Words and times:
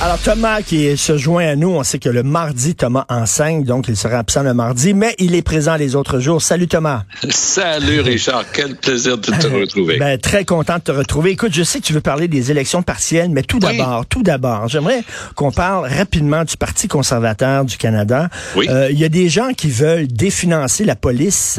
Alors 0.00 0.18
Thomas 0.18 0.62
qui 0.62 0.96
se 0.96 1.16
joint 1.18 1.44
à 1.44 1.56
nous, 1.56 1.70
on 1.70 1.82
sait 1.82 1.98
que 1.98 2.08
le 2.08 2.22
mardi 2.22 2.76
Thomas 2.76 3.04
enseigne, 3.08 3.64
donc 3.64 3.86
il 3.88 3.96
sera 3.96 4.18
absent 4.18 4.44
le 4.44 4.54
mardi, 4.54 4.94
mais 4.94 5.16
il 5.18 5.34
est 5.34 5.42
présent 5.42 5.74
les 5.74 5.96
autres 5.96 6.20
jours. 6.20 6.40
Salut 6.40 6.68
Thomas. 6.68 7.02
Salut 7.30 8.00
Richard, 8.02 8.44
quel 8.52 8.76
plaisir 8.76 9.18
de 9.18 9.26
te 9.32 9.46
retrouver. 9.60 9.98
Ben, 9.98 10.16
très 10.16 10.44
content 10.44 10.76
de 10.76 10.82
te 10.82 10.92
retrouver. 10.92 11.32
Écoute, 11.32 11.52
je 11.52 11.64
sais 11.64 11.80
que 11.80 11.84
tu 11.84 11.92
veux 11.92 12.00
parler 12.00 12.28
des 12.28 12.52
élections 12.52 12.80
partielles, 12.80 13.28
mais 13.30 13.42
tout 13.42 13.58
d'abord, 13.58 14.06
tout 14.06 14.22
d'abord, 14.22 14.68
j'aimerais 14.68 15.02
qu'on 15.34 15.50
parle 15.50 15.88
rapidement 15.88 16.44
du 16.44 16.56
Parti 16.56 16.86
conservateur 16.86 17.64
du 17.64 17.76
Canada. 17.76 18.28
Oui. 18.54 18.68
Euh, 18.70 18.90
Il 18.92 19.00
y 19.00 19.04
a 19.04 19.08
des 19.08 19.28
gens 19.28 19.52
qui 19.52 19.68
veulent 19.68 20.06
définancer 20.06 20.84
la 20.84 20.94
police. 20.94 21.58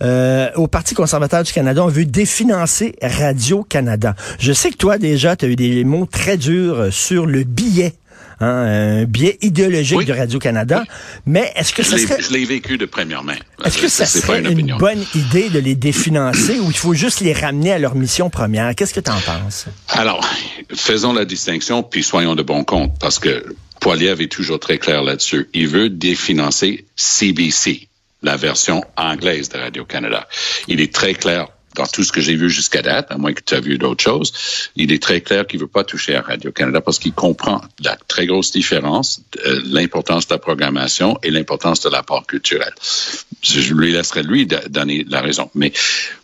Euh, 0.00 0.48
au 0.54 0.68
Parti 0.68 0.94
conservateur 0.94 1.42
du 1.42 1.52
Canada, 1.52 1.82
on 1.84 1.88
veut 1.88 2.04
définancer 2.04 2.94
Radio-Canada. 3.02 4.14
Je 4.38 4.52
sais 4.52 4.70
que 4.70 4.76
toi 4.76 4.96
déjà, 4.96 5.34
tu 5.34 5.46
as 5.46 5.48
eu 5.48 5.56
des 5.56 5.82
mots 5.82 6.06
très 6.06 6.36
durs 6.36 6.86
sur 6.92 7.26
le 7.26 7.42
billet 7.42 7.79
Hein, 8.42 9.02
un 9.02 9.04
biais 9.04 9.36
idéologique 9.42 9.98
Oui. 9.98 10.04
de 10.06 10.14
Radio-Canada. 10.14 10.84
Mais 11.26 11.52
est-ce 11.56 11.74
que 11.74 11.82
Je 11.82 11.88
ça 11.90 11.98
serait... 11.98 12.22
je 12.22 12.32
l'ai 12.32 12.44
vécu 12.46 12.78
de 12.78 12.86
première 12.86 13.22
main. 13.22 13.36
Est-ce 13.64 13.78
que 13.78 13.88
ça 13.88 14.06
serait 14.06 14.40
une 14.40 14.58
une, 14.58 14.76
bonne 14.78 15.04
idée 15.14 15.50
de 15.50 15.58
les 15.58 15.74
définancer 15.74 16.58
ou 16.58 16.70
il 16.70 16.76
faut 16.76 16.94
juste 16.94 17.20
les 17.20 17.34
ramener 17.34 17.72
à 17.72 17.78
leur 17.78 17.94
mission 17.94 18.30
première? 18.30 18.74
Qu'est-ce 18.74 18.94
que 18.94 19.00
tu 19.00 19.10
en 19.10 19.20
penses? 19.20 19.66
Alors, 19.88 20.26
faisons 20.74 21.12
la 21.12 21.26
distinction, 21.26 21.82
puis 21.82 22.02
soyons 22.02 22.34
de 22.34 22.42
bon 22.42 22.64
compte, 22.64 22.98
parce 22.98 23.18
que 23.18 23.44
Poiliev 23.80 24.22
est 24.22 24.32
toujours 24.32 24.58
très 24.58 24.78
clair 24.78 25.02
là-dessus. 25.02 25.48
Il 25.52 25.68
veut 25.68 25.90
définancer 25.90 26.86
CBC, 26.96 27.88
la 28.22 28.36
version 28.36 28.82
anglaise 28.96 29.50
de 29.50 29.58
Radio-Canada. 29.58 30.26
Il 30.68 30.80
est 30.80 30.94
très 30.94 31.12
clair 31.14 31.48
dans 31.76 31.86
tout 31.86 32.02
ce 32.02 32.12
que 32.12 32.20
j'ai 32.20 32.34
vu 32.34 32.50
jusqu'à 32.50 32.82
date, 32.82 33.10
à 33.10 33.18
moins 33.18 33.32
que 33.32 33.42
tu 33.44 33.54
as 33.54 33.60
vu 33.60 33.78
d'autres 33.78 34.02
choses, 34.02 34.32
il 34.76 34.92
est 34.92 35.02
très 35.02 35.20
clair 35.20 35.46
qu'il 35.46 35.60
veut 35.60 35.66
pas 35.66 35.84
toucher 35.84 36.16
à 36.16 36.22
Radio-Canada 36.22 36.80
parce 36.80 36.98
qu'il 36.98 37.12
comprend 37.12 37.60
la 37.82 37.96
très 38.08 38.26
grosse 38.26 38.50
différence, 38.50 39.22
euh, 39.46 39.60
l'importance 39.64 40.26
de 40.26 40.34
la 40.34 40.38
programmation 40.38 41.18
et 41.22 41.30
l'importance 41.30 41.80
de 41.80 41.88
l'apport 41.88 42.26
culturel. 42.26 42.72
Je 43.42 43.72
lui 43.72 43.92
laisserai 43.92 44.22
lui 44.22 44.46
donner 44.46 45.04
la 45.08 45.20
raison. 45.20 45.50
Mais 45.54 45.72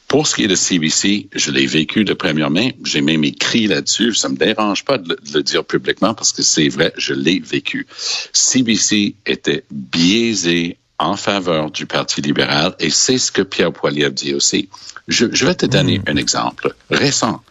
pour 0.08 0.26
ce 0.26 0.34
qui 0.36 0.44
est 0.44 0.48
de 0.48 0.54
CBC, 0.54 1.28
je 1.34 1.50
l'ai 1.50 1.66
vécu 1.66 2.04
de 2.04 2.14
première 2.14 2.50
main. 2.50 2.70
J'ai 2.84 3.00
même 3.00 3.24
écrit 3.24 3.66
là-dessus. 3.66 4.14
Ça 4.14 4.28
me 4.28 4.36
dérange 4.36 4.84
pas 4.84 4.98
de 4.98 5.16
le 5.34 5.42
dire 5.42 5.64
publiquement 5.64 6.14
parce 6.14 6.32
que 6.32 6.42
c'est 6.42 6.68
vrai, 6.68 6.92
je 6.96 7.12
l'ai 7.12 7.40
vécu. 7.40 7.86
CBC 8.32 9.16
était 9.26 9.64
biaisé 9.70 10.78
en 10.98 11.16
faveur 11.16 11.70
du 11.70 11.86
Parti 11.86 12.20
libéral 12.20 12.74
et 12.80 12.90
c'est 12.90 13.18
ce 13.18 13.30
que 13.30 13.42
Pierre 13.42 13.72
Poilievre 13.72 14.12
dit 14.12 14.34
aussi. 14.34 14.68
Je, 15.08 15.26
je 15.32 15.46
vais 15.46 15.54
te 15.54 15.66
donner 15.66 16.00
un 16.06 16.16
exemple 16.16 16.74
récent. 16.90 17.42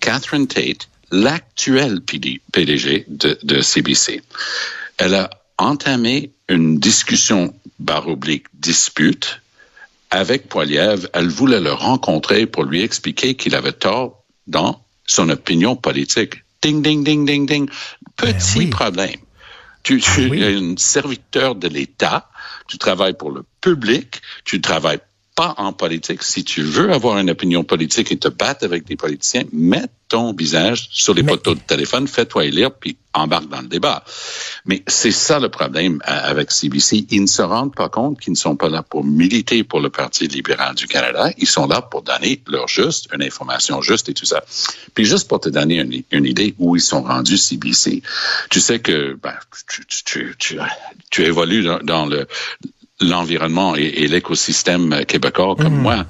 Catherine 0.00 0.46
Tate, 0.46 0.88
l'actuelle 1.10 2.00
PD 2.00 2.40
PDG 2.52 3.04
de, 3.08 3.38
de 3.42 3.60
CBC, 3.60 4.22
elle 4.98 5.14
a 5.14 5.30
entamé 5.58 6.32
une 6.48 6.78
discussion 6.78 7.54
barre 7.78 8.08
oblique 8.08 8.46
dispute 8.54 9.40
avec 10.10 10.48
Poiliev, 10.48 11.08
elle 11.12 11.28
voulait 11.28 11.60
le 11.60 11.72
rencontrer 11.72 12.46
pour 12.46 12.64
lui 12.64 12.82
expliquer 12.82 13.34
qu'il 13.34 13.54
avait 13.56 13.72
tort 13.72 14.22
dans 14.46 14.80
son 15.06 15.28
opinion 15.28 15.74
politique. 15.74 16.44
Ding, 16.62 16.82
ding, 16.82 17.02
ding, 17.02 17.26
ding, 17.26 17.46
ding. 17.46 17.68
Petit 18.16 18.58
oui. 18.58 18.66
problème. 18.68 19.16
Tu, 19.82 20.00
tu 20.00 20.28
oui. 20.28 20.42
es 20.42 20.54
un 20.54 20.76
serviteur 20.76 21.56
de 21.56 21.66
l'État, 21.68 22.28
tu 22.68 22.78
travailles 22.78 23.14
pour 23.14 23.30
le 23.30 23.44
public, 23.60 24.20
tu 24.44 24.60
travailles 24.60 25.00
pas 25.34 25.54
en 25.58 25.72
politique. 25.72 26.22
Si 26.22 26.44
tu 26.44 26.62
veux 26.62 26.92
avoir 26.92 27.18
une 27.18 27.30
opinion 27.30 27.64
politique 27.64 28.12
et 28.12 28.16
te 28.16 28.28
battre 28.28 28.64
avec 28.64 28.84
des 28.86 28.96
politiciens, 28.96 29.44
mets 29.52 29.86
ton 30.08 30.32
visage 30.32 30.88
sur 30.92 31.14
les 31.14 31.22
Mais- 31.22 31.32
poteaux 31.32 31.54
de 31.54 31.60
téléphone, 31.60 32.06
fais-toi 32.06 32.44
élire, 32.44 32.72
puis 32.72 32.96
embarque 33.14 33.48
dans 33.48 33.60
le 33.60 33.68
débat. 33.68 34.04
Mais 34.66 34.82
c'est 34.86 35.10
ça 35.12 35.38
le 35.40 35.48
problème 35.48 36.00
euh, 36.08 36.20
avec 36.24 36.50
CBC. 36.50 37.06
Ils 37.10 37.22
ne 37.22 37.26
se 37.26 37.42
rendent 37.42 37.74
pas 37.74 37.88
compte 37.88 38.20
qu'ils 38.20 38.32
ne 38.32 38.36
sont 38.36 38.56
pas 38.56 38.68
là 38.68 38.82
pour 38.82 39.04
militer 39.04 39.64
pour 39.64 39.80
le 39.80 39.88
Parti 39.88 40.26
libéral 40.28 40.74
du 40.74 40.86
Canada. 40.86 41.30
Ils 41.38 41.46
sont 41.46 41.66
là 41.66 41.80
pour 41.80 42.02
donner 42.02 42.42
leur 42.48 42.68
juste, 42.68 43.08
une 43.14 43.22
information 43.22 43.82
juste 43.82 44.08
et 44.08 44.14
tout 44.14 44.26
ça. 44.26 44.44
Puis 44.94 45.04
juste 45.04 45.28
pour 45.28 45.40
te 45.40 45.48
donner 45.48 45.76
une, 45.80 46.02
une 46.10 46.26
idée 46.26 46.54
où 46.58 46.76
ils 46.76 46.82
sont 46.82 47.02
rendus 47.02 47.38
CBC. 47.38 48.02
Tu 48.50 48.60
sais 48.60 48.80
que 48.80 49.16
ben, 49.22 49.34
tu, 49.68 49.86
tu, 49.86 50.04
tu, 50.04 50.34
tu, 50.38 50.58
tu 51.10 51.22
évolues 51.24 51.62
dans, 51.62 51.78
dans 51.78 52.06
le 52.06 52.26
l'environnement 53.00 53.76
et, 53.76 53.82
et 53.82 54.06
l'écosystème 54.08 55.04
québécois 55.06 55.56
comme 55.56 55.76
moi. 55.80 56.06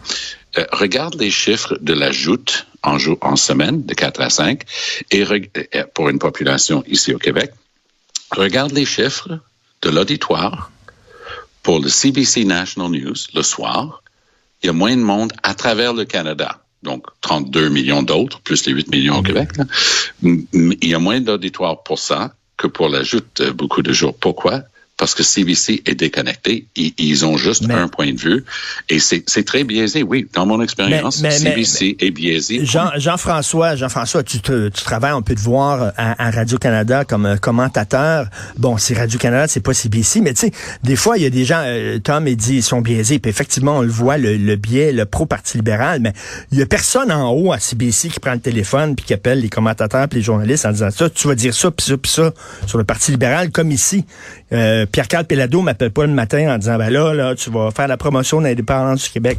Euh, 0.58 0.64
regarde 0.72 1.14
les 1.20 1.30
chiffres 1.30 1.76
de 1.80 1.92
la 1.94 2.12
joute 2.12 2.66
en, 2.82 2.98
jour, 2.98 3.18
en 3.22 3.36
semaine 3.36 3.84
de 3.84 3.94
4 3.94 4.20
à 4.20 4.30
5 4.30 4.62
et 5.10 5.22
euh, 5.24 5.84
pour 5.94 6.08
une 6.10 6.18
population 6.18 6.84
ici 6.86 7.12
au 7.14 7.18
Québec. 7.18 7.50
Regarde 8.30 8.72
les 8.72 8.84
chiffres 8.84 9.40
de 9.82 9.90
l'auditoire 9.90 10.70
pour 11.62 11.80
le 11.80 11.88
CBC 11.88 12.44
National 12.44 12.90
News 12.90 13.14
le 13.34 13.42
soir. 13.42 14.02
Il 14.62 14.66
y 14.66 14.70
a 14.70 14.72
moins 14.72 14.96
de 14.96 15.02
monde 15.02 15.32
à 15.42 15.54
travers 15.54 15.92
le 15.94 16.04
Canada. 16.04 16.60
Donc, 16.82 17.06
32 17.22 17.70
millions 17.70 18.02
d'autres, 18.02 18.40
plus 18.40 18.66
les 18.66 18.72
8 18.72 18.88
millions 18.90 19.18
au 19.18 19.22
Québec. 19.22 19.56
là. 19.56 19.64
M- 20.22 20.44
m- 20.52 20.74
Il 20.82 20.88
y 20.90 20.94
a 20.94 20.98
moins 20.98 21.20
d'auditoire 21.20 21.82
pour 21.82 21.98
ça 21.98 22.34
que 22.58 22.66
pour 22.66 22.88
la 22.90 23.02
joute 23.02 23.40
euh, 23.40 23.52
beaucoup 23.52 23.80
de 23.82 23.92
jours. 23.92 24.14
Pourquoi? 24.16 24.62
Parce 24.96 25.14
que 25.14 25.24
CBC 25.24 25.82
est 25.86 25.96
déconnecté. 25.96 26.66
Ils, 26.76 26.94
ils 26.98 27.26
ont 27.26 27.36
juste 27.36 27.66
Mais- 27.66 27.74
un 27.74 27.88
point 27.88 28.12
de 28.12 28.18
vue. 28.20 28.44
Et 28.88 29.00
c'est 29.00 29.24
très 29.44 29.64
biaisé, 29.64 30.04
oui. 30.04 30.28
Dans 30.34 30.46
mon 30.46 30.62
expérience, 30.62 31.20
Mais- 31.20 31.32
CBC 31.32 31.96
est 31.98 32.10
biaisé. 32.12 32.64
Jean, 32.64 32.90
Jean-François, 32.96 33.74
Jean-François, 33.74 34.22
tu, 34.22 34.38
te- 34.40 34.68
tu 34.68 34.84
travailles, 34.84 35.12
on 35.14 35.22
peut 35.22 35.34
te 35.34 35.40
voir 35.40 35.92
à, 35.96 36.26
à 36.26 36.30
Radio-Canada 36.30 37.04
comme 37.04 37.26
euh, 37.26 37.36
commentateur. 37.36 38.28
Bon, 38.56 38.76
c'est 38.78 38.94
Radio-Canada, 38.94 39.48
c'est 39.48 39.60
pas 39.60 39.74
CBC, 39.74 40.20
mais 40.20 40.32
tu 40.32 40.42
sais, 40.42 40.52
des 40.84 40.94
fois, 40.96 41.16
il 41.18 41.24
y 41.24 41.26
a 41.26 41.30
des 41.30 41.44
gens, 41.44 41.62
euh, 41.64 41.98
Tom, 41.98 42.28
il 42.28 42.36
dit, 42.36 42.56
ils 42.56 42.62
sont 42.62 42.80
biaisés, 42.80 43.18
puis 43.18 43.30
effectivement, 43.30 43.78
on 43.78 43.82
le 43.82 43.88
voit, 43.88 44.16
le, 44.16 44.36
le 44.36 44.56
biais, 44.56 44.92
le 44.92 45.06
pro-parti 45.06 45.56
libéral, 45.56 45.98
mais 46.00 46.12
il 46.52 46.58
y 46.58 46.62
a 46.62 46.66
personne 46.66 47.10
en 47.10 47.30
haut 47.32 47.52
à 47.52 47.58
CBC 47.58 48.10
qui 48.10 48.20
prend 48.20 48.34
le 48.34 48.40
téléphone 48.40 48.94
puis 48.94 49.04
qui 49.04 49.12
appelle 49.14 49.40
les 49.40 49.48
commentateurs 49.48 50.08
puis 50.08 50.20
les 50.20 50.24
journalistes 50.24 50.66
en 50.66 50.70
disant 50.72 50.90
ça, 50.92 51.10
tu 51.10 51.26
vas 51.26 51.34
dire 51.34 51.52
ça, 51.52 51.70
puis 51.72 51.84
ça, 51.84 51.96
puis 51.96 52.12
ça, 52.12 52.32
sur 52.66 52.78
le 52.78 52.84
Parti 52.84 53.10
libéral, 53.10 53.50
comme 53.50 53.72
ici. 53.72 54.04
Euh, 54.52 54.83
Pierre-Carl 54.86 55.24
Pelado 55.26 55.60
m'appelle 55.62 55.90
pas 55.90 56.06
le 56.06 56.12
matin 56.12 56.54
en 56.54 56.58
disant, 56.58 56.76
ben 56.78 56.90
là, 56.90 57.12
là, 57.14 57.34
tu 57.34 57.50
vas 57.50 57.70
faire 57.70 57.88
la 57.88 57.96
promotion 57.96 58.40
de 58.40 58.46
l'indépendance 58.46 59.04
du 59.04 59.10
Québec. 59.10 59.38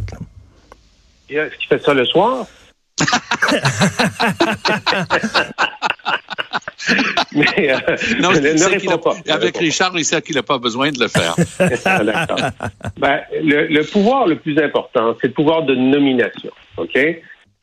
Est-ce 1.30 1.56
qu'il 1.58 1.68
fait 1.68 1.84
ça 1.84 1.94
le 1.94 2.06
soir? 2.06 2.46
Mais, 7.34 7.72
euh, 7.74 7.80
Non, 8.22 8.32
ne, 8.32 8.38
il 8.38 8.56
ne 8.60 8.66
réponds 8.70 8.92
a- 8.92 8.98
pas. 9.00 9.14
Ne 9.26 9.32
avec 9.34 9.58
Richard, 9.58 9.92
il 9.96 10.06
sait 10.06 10.22
qu'il 10.22 10.36
n'a 10.36 10.44
pas 10.44 10.58
besoin 10.60 10.92
de 10.92 11.00
le 11.00 11.08
faire. 11.08 11.36
Ben, 12.98 13.22
le, 13.42 13.68
le 13.68 13.84
pouvoir 13.84 14.28
le 14.28 14.38
plus 14.38 14.58
important, 14.62 15.16
c'est 15.20 15.28
le 15.28 15.34
pouvoir 15.34 15.64
de 15.64 15.74
nomination. 15.76 16.52
OK? 16.78 16.94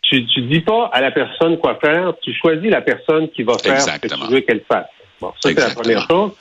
Tu 0.02 0.26
tu 0.26 0.42
dis 0.42 0.60
pas 0.60 0.90
à 0.92 1.00
la 1.00 1.10
personne 1.12 1.56
quoi 1.58 1.78
faire, 1.80 2.12
tu 2.22 2.32
choisis 2.34 2.68
la 2.70 2.80
personne 2.82 3.28
qui 3.30 3.44
va 3.44 3.56
faire 3.58 3.80
ce 3.80 3.90
que 3.98 4.08
tu 4.08 4.30
veux 4.32 4.40
qu'elle 4.40 4.62
fasse. 4.68 4.86
Bon, 5.20 5.32
ça, 5.40 5.48
c'est 5.50 5.54
la 5.58 5.70
première 5.70 6.06
chose. 6.08 6.32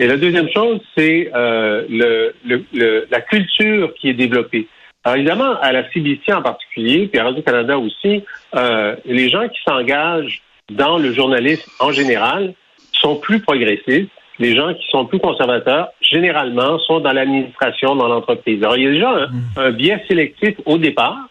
Et 0.00 0.06
la 0.06 0.16
deuxième 0.16 0.48
chose, 0.50 0.80
c'est 0.96 1.30
euh, 1.34 1.84
le, 1.88 2.34
le, 2.44 2.64
le- 2.72 3.06
la 3.10 3.20
culture 3.20 3.92
qui 3.94 4.08
est 4.10 4.14
développée. 4.14 4.66
Alors 5.04 5.16
évidemment, 5.16 5.58
à 5.60 5.72
la 5.72 5.90
CBC 5.90 6.32
en 6.32 6.42
particulier, 6.42 7.06
puis 7.08 7.18
à 7.20 7.24
Radio-Canada 7.24 7.78
aussi, 7.78 8.22
euh, 8.54 8.94
les 9.04 9.28
gens 9.28 9.48
qui 9.48 9.58
s'engagent 9.66 10.42
dans 10.70 10.98
le 10.98 11.12
journalisme 11.12 11.70
en 11.80 11.92
général 11.92 12.52
sont 12.92 13.16
plus 13.16 13.40
progressistes. 13.40 14.10
Les 14.40 14.54
gens 14.54 14.72
qui 14.74 14.86
sont 14.90 15.04
plus 15.06 15.18
conservateurs, 15.18 15.88
généralement, 16.00 16.78
sont 16.80 17.00
dans 17.00 17.12
l'administration, 17.12 17.96
dans 17.96 18.06
l'entreprise. 18.06 18.62
Alors, 18.62 18.76
il 18.76 18.84
y 18.84 18.86
a 18.86 18.90
déjà 18.92 19.10
un, 19.10 19.28
un 19.56 19.70
biais 19.72 20.04
sélectif 20.06 20.54
au 20.64 20.78
départ. 20.78 21.28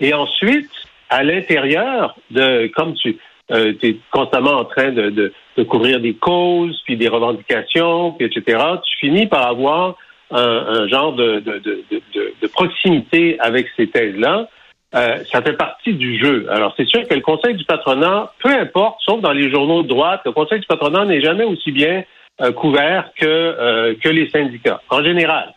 Et 0.00 0.14
ensuite, 0.14 0.70
à 1.10 1.22
l'intérieur 1.24 2.16
de, 2.30 2.68
comme 2.68 2.94
tu 2.94 3.18
euh, 3.50 3.72
es 3.82 3.96
constamment 4.10 4.52
en 4.52 4.64
train 4.64 4.92
de, 4.92 5.10
de, 5.10 5.32
de 5.56 5.62
couvrir 5.62 6.00
des 6.00 6.14
causes, 6.14 6.80
puis 6.84 6.96
des 6.96 7.08
revendications, 7.08 8.12
puis 8.12 8.26
etc., 8.26 8.62
tu 8.84 9.06
finis 9.06 9.26
par 9.26 9.46
avoir 9.46 9.96
un, 10.30 10.40
un 10.40 10.88
genre 10.88 11.14
de, 11.14 11.40
de 11.40 12.46
proximité 12.48 13.38
avec 13.40 13.66
ces 13.76 13.88
thèses-là. 13.88 14.48
Euh, 14.94 15.18
ça 15.30 15.42
fait 15.42 15.52
partie 15.52 15.92
du 15.92 16.18
jeu. 16.18 16.46
Alors, 16.50 16.72
c'est 16.76 16.88
sûr 16.88 17.06
que 17.06 17.14
le 17.14 17.20
Conseil 17.20 17.54
du 17.54 17.64
patronat, 17.64 18.32
peu 18.42 18.48
importe, 18.48 19.00
sauf 19.04 19.20
dans 19.20 19.32
les 19.32 19.50
journaux 19.50 19.82
de 19.82 19.88
droite, 19.88 20.22
le 20.24 20.32
Conseil 20.32 20.60
du 20.60 20.66
patronat 20.66 21.04
n'est 21.04 21.20
jamais 21.20 21.44
aussi 21.44 21.72
bien 21.72 22.04
euh, 22.40 22.52
couvert 22.52 23.10
que, 23.18 23.26
euh, 23.26 23.94
que 24.02 24.08
les 24.08 24.30
syndicats, 24.30 24.80
en 24.88 25.02
général. 25.02 25.52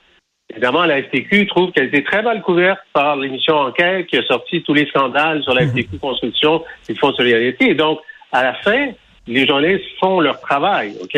Évidemment, 0.52 0.86
la 0.86 1.02
FTQ 1.02 1.48
trouve 1.48 1.72
qu'elle 1.72 1.88
était 1.88 2.04
très 2.04 2.22
mal 2.22 2.42
couverte 2.42 2.80
par 2.94 3.16
l'émission 3.16 3.56
Enquête 3.56 4.08
qui 4.08 4.18
a 4.18 4.24
sorti 4.24 4.62
tous 4.64 4.74
les 4.74 4.86
scandales 4.88 5.42
sur 5.44 5.54
la 5.54 5.66
FTQ 5.66 5.98
Construction 5.98 6.64
et 6.90 6.94
le 6.94 7.00
Fonds 7.00 7.12
de 7.12 7.16
solidarité. 7.16 7.72
Et 7.72 7.76
donc, 7.76 8.00
à 8.32 8.44
la 8.44 8.54
fin, 8.56 8.90
les 9.28 9.48
journalistes 9.48 9.86
font 10.00 10.20
leur 10.20 10.40
travail, 10.42 10.96
OK? 11.02 11.18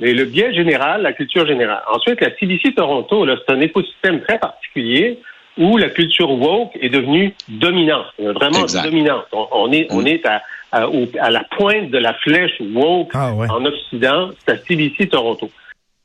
mais 0.00 0.14
le 0.14 0.24
biais 0.24 0.54
général, 0.54 1.02
la 1.02 1.12
culture 1.12 1.46
générale. 1.46 1.82
Ensuite, 1.92 2.20
la 2.20 2.34
CBC 2.36 2.72
Toronto, 2.74 3.26
c'est 3.26 3.52
un 3.52 3.60
écosystème 3.60 4.22
très 4.22 4.38
particulier 4.38 5.18
où 5.58 5.76
la 5.76 5.90
culture 5.90 6.30
woke 6.30 6.72
est 6.80 6.88
devenue 6.88 7.34
dominante, 7.48 8.06
vraiment 8.18 8.64
dominante. 8.82 9.26
On, 9.32 9.70
est, 9.72 9.88
on 9.90 10.02
mm. 10.02 10.06
est 10.06 10.26
à, 10.26 10.42
à, 10.72 11.30
la 11.30 11.44
pointe 11.56 11.90
de 11.90 11.98
la 11.98 12.14
flèche 12.14 12.60
woke 12.72 13.10
ah, 13.12 13.32
en 13.34 13.64
Occident, 13.64 14.30
c'est 14.38 14.54
la 14.54 14.58
CBC 14.58 15.08
Toronto. 15.08 15.50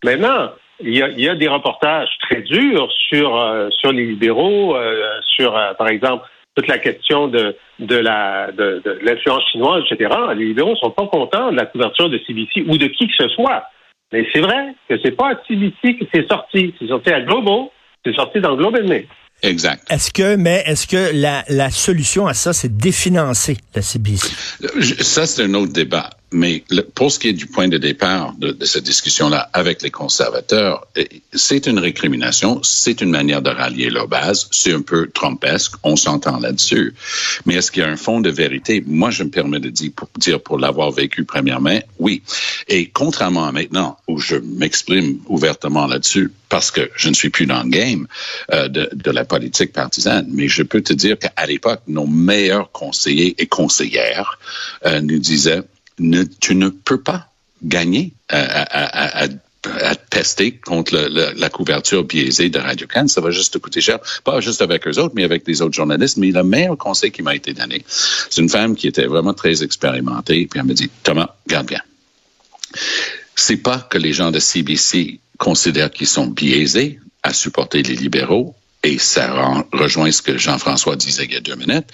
Maintenant, 0.03 0.49
il 0.79 0.97
y, 0.97 1.01
a, 1.01 1.09
il 1.09 1.21
y 1.21 1.29
a 1.29 1.35
des 1.35 1.47
reportages 1.47 2.09
très 2.21 2.41
durs 2.41 2.89
sur 3.09 3.37
euh, 3.37 3.69
sur 3.71 3.91
les 3.91 4.05
libéraux, 4.05 4.75
euh, 4.75 5.19
sur 5.35 5.55
euh, 5.55 5.73
par 5.73 5.87
exemple 5.87 6.27
toute 6.55 6.67
la 6.67 6.77
question 6.77 7.27
de 7.27 7.55
de 7.79 7.95
la 7.95 8.51
de, 8.51 8.81
de 8.83 8.99
l'influence 9.01 9.43
chinoise, 9.51 9.83
etc. 9.89 10.13
Les 10.35 10.45
libéraux 10.45 10.75
sont 10.75 10.91
pas 10.91 11.07
contents 11.07 11.51
de 11.51 11.57
la 11.57 11.65
couverture 11.65 12.09
de 12.09 12.19
CBC 12.25 12.65
ou 12.67 12.77
de 12.77 12.87
qui 12.87 13.07
que 13.07 13.13
ce 13.17 13.29
soit. 13.29 13.65
Mais 14.11 14.27
c'est 14.33 14.41
vrai 14.41 14.75
que 14.87 14.95
c'est 15.03 15.11
pas 15.15 15.31
à 15.31 15.35
CBC 15.47 15.97
que 15.97 16.05
c'est 16.13 16.27
sorti. 16.27 16.73
C'est 16.79 16.87
sorti 16.87 17.09
à 17.11 17.21
Global, 17.21 17.69
c'est 18.05 18.15
sorti 18.15 18.39
dans 18.39 18.55
Global 18.55 18.87
Mail. 18.87 19.07
Exact. 19.43 19.83
Est-ce 19.91 20.11
que, 20.11 20.35
mais 20.35 20.63
est-ce 20.65 20.87
que 20.87 21.11
la, 21.13 21.43
la 21.49 21.69
solution 21.69 22.25
à 22.25 22.33
ça, 22.33 22.53
c'est 22.53 22.75
définancer 22.75 23.57
la 23.75 23.81
CBC? 23.81 24.27
Ça, 25.03 25.25
c'est 25.25 25.43
un 25.43 25.53
autre 25.53 25.73
débat. 25.73 26.09
Mais 26.31 26.63
pour 26.95 27.11
ce 27.11 27.19
qui 27.19 27.29
est 27.29 27.33
du 27.33 27.45
point 27.45 27.67
de 27.67 27.77
départ 27.77 28.33
de, 28.37 28.51
de 28.51 28.65
cette 28.65 28.83
discussion-là 28.83 29.49
avec 29.53 29.81
les 29.81 29.91
conservateurs, 29.91 30.87
eh, 30.95 31.07
c'est 31.33 31.67
une 31.67 31.79
récrimination, 31.79 32.61
c'est 32.63 33.01
une 33.01 33.11
manière 33.11 33.41
de 33.41 33.49
rallier 33.49 33.89
leur 33.89 34.07
base, 34.07 34.47
c'est 34.51 34.73
un 34.73 34.81
peu 34.81 35.07
trompesque, 35.13 35.73
on 35.83 35.95
s'entend 35.95 36.39
là-dessus. 36.39 36.93
Mais 37.45 37.55
est-ce 37.55 37.71
qu'il 37.71 37.83
y 37.83 37.85
a 37.85 37.89
un 37.89 37.95
fond 37.95 38.21
de 38.21 38.29
vérité? 38.29 38.83
Moi, 38.85 39.11
je 39.11 39.23
me 39.23 39.29
permets 39.29 39.59
de 39.59 39.69
dire 39.69 39.91
pour, 40.43 40.59
l'avoir 40.59 40.91
vécu 40.91 41.25
premièrement, 41.25 41.79
oui. 41.99 42.23
Et 42.67 42.89
contrairement 42.89 43.45
à 43.45 43.51
maintenant, 43.51 43.97
où 44.07 44.17
je 44.17 44.35
m'exprime 44.35 45.19
ouvertement 45.27 45.87
là-dessus, 45.87 46.31
parce 46.49 46.71
que 46.71 46.89
je 46.95 47.09
ne 47.09 47.13
suis 47.13 47.29
plus 47.29 47.45
dans 47.45 47.63
le 47.63 47.69
game 47.69 48.07
euh, 48.53 48.67
de, 48.67 48.89
de, 48.93 49.11
la 49.11 49.25
politique 49.25 49.73
partisane, 49.73 50.27
mais 50.29 50.47
je 50.47 50.63
peux 50.63 50.81
te 50.81 50.93
dire 50.93 51.17
qu'à 51.17 51.45
l'époque, 51.45 51.81
nos 51.87 52.07
meilleurs 52.07 52.71
conseillers 52.71 53.35
et 53.37 53.47
conseillères 53.47 54.39
euh, 54.85 55.01
nous 55.01 55.19
disaient 55.19 55.63
tu 55.97 56.55
ne 56.55 56.69
peux 56.69 57.01
pas 57.01 57.29
gagner 57.63 58.13
à, 58.29 58.39
à, 58.39 59.23
à, 59.23 59.27
à 59.81 59.95
tester 59.95 60.51
contre 60.57 60.95
la 60.95 61.49
couverture 61.49 62.03
biaisée 62.03 62.49
de 62.49 62.59
Radio 62.59 62.87
Cannes. 62.87 63.07
Ça 63.07 63.21
va 63.21 63.31
juste 63.31 63.53
te 63.53 63.57
coûter 63.57 63.81
cher, 63.81 63.99
pas 64.23 64.39
juste 64.39 64.61
avec 64.61 64.87
eux 64.87 64.99
autres, 64.99 65.13
mais 65.15 65.23
avec 65.23 65.47
les 65.47 65.61
autres 65.61 65.75
journalistes. 65.75 66.17
Mais 66.17 66.31
le 66.31 66.43
meilleur 66.43 66.77
conseil 66.77 67.11
qui 67.11 67.21
m'a 67.21 67.35
été 67.35 67.53
donné, 67.53 67.83
c'est 67.87 68.41
une 68.41 68.49
femme 68.49 68.75
qui 68.75 68.87
était 68.87 69.05
vraiment 69.05 69.33
très 69.33 69.63
expérimentée, 69.63 70.47
puis 70.49 70.59
elle 70.59 70.65
me 70.65 70.73
dit, 70.73 70.89
Thomas, 71.03 71.35
garde 71.47 71.67
bien. 71.67 71.81
C'est 73.35 73.57
pas 73.57 73.79
que 73.79 73.97
les 73.97 74.13
gens 74.13 74.31
de 74.31 74.39
CBC 74.39 75.19
considèrent 75.37 75.91
qu'ils 75.91 76.07
sont 76.07 76.27
biaisés 76.27 76.99
à 77.23 77.33
supporter 77.33 77.81
les 77.81 77.95
libéraux, 77.95 78.55
et 78.83 78.99
ça 78.99 79.65
rejoint 79.73 80.11
ce 80.11 80.21
que 80.21 80.37
Jean-François 80.37 80.95
disait 80.95 81.25
il 81.25 81.33
y 81.33 81.37
a 81.37 81.39
deux 81.39 81.55
minutes. 81.55 81.87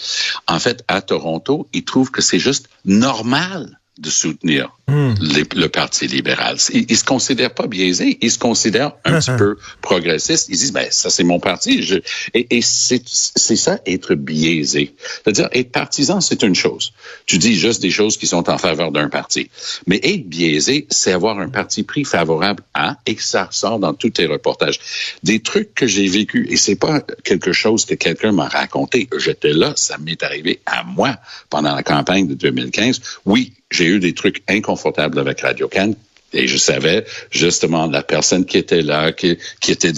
En 0.46 0.60
fait, 0.60 0.84
à 0.90 1.02
Toronto, 1.02 1.68
ils 1.72 1.86
trouvent 1.86 2.12
que 2.12 2.22
c'est 2.22 2.40
juste 2.40 2.68
normal 2.84 3.80
de 4.02 4.10
soutenir 4.10 4.70
hmm. 4.92 5.16
le 5.56 5.68
Parti 5.68 6.08
libéral. 6.08 6.58
Ils, 6.74 6.86
ne 6.90 6.96
se 6.96 7.04
considèrent 7.04 7.54
pas 7.54 7.68
biaisés, 7.68 8.18
ils 8.22 8.32
se 8.32 8.40
considèrent 8.40 8.94
un 9.06 9.20
petit 9.20 9.32
peu 9.38 9.58
progressistes. 9.82 10.48
Ils 10.50 10.58
disent, 10.58 10.74
ben 10.74 10.88
ça 10.92 11.10
c'est 11.10 11.24
mon 11.24 11.40
parti. 11.40 11.84
Je... 11.84 11.98
Et, 12.34 12.58
et 12.58 12.62
c'est 12.62 13.06
ça, 13.06 13.80
être 13.86 14.16
biaisé. 14.16 14.94
C'est-à-dire, 15.24 15.50
être 15.54 15.72
partisan, 15.72 16.22
c'est 16.22 16.44
une 16.44 16.56
chose. 16.56 16.94
Tu 17.26 17.38
dis 17.38 17.56
juste 17.56 17.82
des 17.82 17.92
choses 17.92 18.18
qui 18.18 18.28
sont 18.28 18.50
en 18.50 18.58
faveur 18.58 18.92
d'un 18.92 19.10
parti. 19.10 19.50
Mais 19.88 20.00
être 20.04 20.28
biaisé, 20.28 20.88
c'est 20.90 21.14
avoir 21.14 21.40
un 21.40 21.50
parti 21.50 21.84
pris 21.84 22.04
favorable 22.04 22.64
à, 22.74 22.98
et 23.06 23.16
ça 23.20 23.46
ressort 23.46 23.80
dans 23.80 23.94
tous 23.94 24.12
tes 24.12 24.26
reportages. 24.26 24.80
Des 25.24 25.40
trucs 25.40 25.74
que 25.74 25.88
j'ai 25.88 26.08
vécu, 26.08 26.48
et 26.50 26.58
c'est 26.58 26.76
pas 26.76 27.02
quelque 27.24 27.54
chose 27.54 27.86
que 27.86 27.96
quelqu'un 27.96 28.32
m'a 28.32 28.48
raconté. 28.48 29.08
J'étais 29.18 29.54
là, 29.54 29.74
ça 29.76 29.98
m'est 29.98 30.22
arrivé 30.24 30.60
à 30.66 30.84
moi 30.84 31.18
pendant 31.50 31.76
la 31.76 31.84
campagne 31.84 32.28
de 32.28 32.34
2015. 32.34 33.02
Oui, 33.26 33.54
j'ai 33.70 33.86
eu 33.86 34.00
des 34.00 34.14
trucs 34.14 34.44
inconfortables 34.50 34.81
avec 34.86 35.42
Radio 35.42 35.68
Can 35.68 35.94
et 36.34 36.48
je 36.48 36.58
savais 36.58 37.06
justement 37.30 37.88
la 37.88 38.04
personne 38.04 38.46
qui 38.46 38.58
était 38.58 38.82
là, 38.82 39.12
qui, 39.12 39.38
qui 39.60 39.72
était 39.72 39.92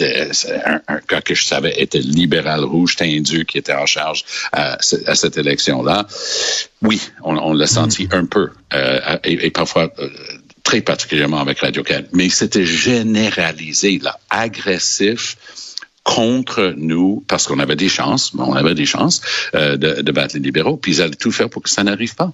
un, 0.65 0.81
un, 0.87 0.99
gars 1.07 1.21
que 1.21 1.35
je 1.35 1.43
savais 1.43 1.73
était 1.77 1.99
libéral 1.99 2.63
rouge 2.63 2.95
tendu, 2.95 3.45
qui 3.45 3.57
était 3.59 3.73
en 3.73 3.85
charge 3.85 4.25
à, 4.51 4.77
à 5.07 5.15
cette 5.15 5.37
élection-là. 5.37 6.07
Oui, 6.81 7.01
on, 7.23 7.37
on 7.37 7.53
l'a 7.53 7.67
senti 7.67 8.05
mm. 8.05 8.13
un 8.13 8.25
peu, 8.25 8.49
euh, 8.73 9.17
et, 9.23 9.45
et, 9.45 9.51
parfois 9.51 9.91
euh, 9.99 10.09
très 10.63 10.81
particulièrement 10.81 11.39
avec 11.39 11.59
Radio 11.59 11.83
Can, 11.83 12.03
mais 12.13 12.29
c'était 12.29 12.65
généralisé, 12.65 13.99
là, 13.99 14.19
agressif 14.29 15.37
contre 16.03 16.73
nous 16.77 17.23
parce 17.27 17.47
qu'on 17.47 17.59
avait 17.59 17.75
des 17.77 17.89
chances, 17.89 18.33
on 18.37 18.53
avait 18.53 18.75
des 18.75 18.85
chances 18.85 19.21
euh, 19.55 19.77
de, 19.77 20.01
de, 20.01 20.11
battre 20.11 20.35
les 20.35 20.41
libéraux, 20.41 20.75
puis 20.77 20.93
ils 20.95 21.01
allaient 21.01 21.15
tout 21.15 21.31
faire 21.31 21.49
pour 21.49 21.63
que 21.63 21.69
ça 21.69 21.83
n'arrive 21.83 22.15
pas. 22.15 22.31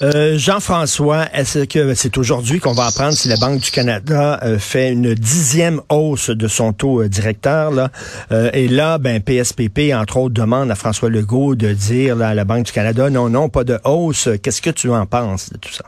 Euh, 0.00 0.38
Jean-François, 0.38 1.26
est-ce 1.34 1.64
que 1.64 1.94
c'est 1.94 2.16
aujourd'hui 2.16 2.58
qu'on 2.58 2.72
va 2.72 2.86
apprendre 2.86 3.12
si 3.12 3.28
la 3.28 3.36
Banque 3.36 3.60
du 3.60 3.70
Canada 3.70 4.40
euh, 4.42 4.58
fait 4.58 4.92
une 4.92 5.14
dixième 5.14 5.80
hausse 5.90 6.30
de 6.30 6.48
son 6.48 6.72
taux 6.72 7.02
euh, 7.02 7.08
directeur 7.08 7.70
là? 7.70 7.90
Euh, 8.32 8.50
Et 8.54 8.68
là, 8.68 8.98
ben 8.98 9.20
PSPP 9.20 9.92
entre 9.94 10.16
autres 10.16 10.34
demande 10.34 10.70
à 10.70 10.74
François 10.74 11.10
Legault 11.10 11.54
de 11.54 11.72
dire 11.72 12.16
là, 12.16 12.28
à 12.28 12.34
la 12.34 12.44
Banque 12.44 12.66
du 12.66 12.72
Canada 12.72 13.10
non 13.10 13.28
non 13.28 13.48
pas 13.48 13.64
de 13.64 13.78
hausse. 13.84 14.28
Qu'est-ce 14.42 14.62
que 14.62 14.70
tu 14.70 14.88
en 14.90 15.04
penses 15.06 15.50
de 15.52 15.58
tout 15.58 15.72
ça? 15.72 15.84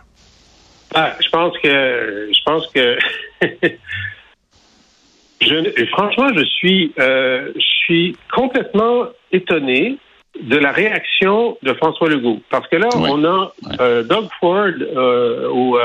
Ah, 0.94 1.15
Je 1.20 1.29
pense 1.31 1.55
que 1.62 2.31
je 2.32 2.43
pense 2.44 2.67
que 2.73 2.99
Je, 5.44 5.85
franchement, 5.87 6.29
je 6.35 6.44
suis, 6.44 6.93
euh, 6.99 7.52
je 7.55 7.85
suis 7.85 8.17
complètement 8.32 9.05
étonné 9.32 9.96
de 10.41 10.56
la 10.56 10.73
réaction 10.73 11.56
de 11.62 11.73
François 11.75 12.08
Legault. 12.08 12.41
Parce 12.50 12.67
que 12.69 12.76
là, 12.76 12.88
on 12.94 13.25
a 13.25 13.52
euh, 13.81 14.02
Doug 14.02 14.26
Ford 14.41 14.67
euh, 14.67 15.49
au, 15.49 15.79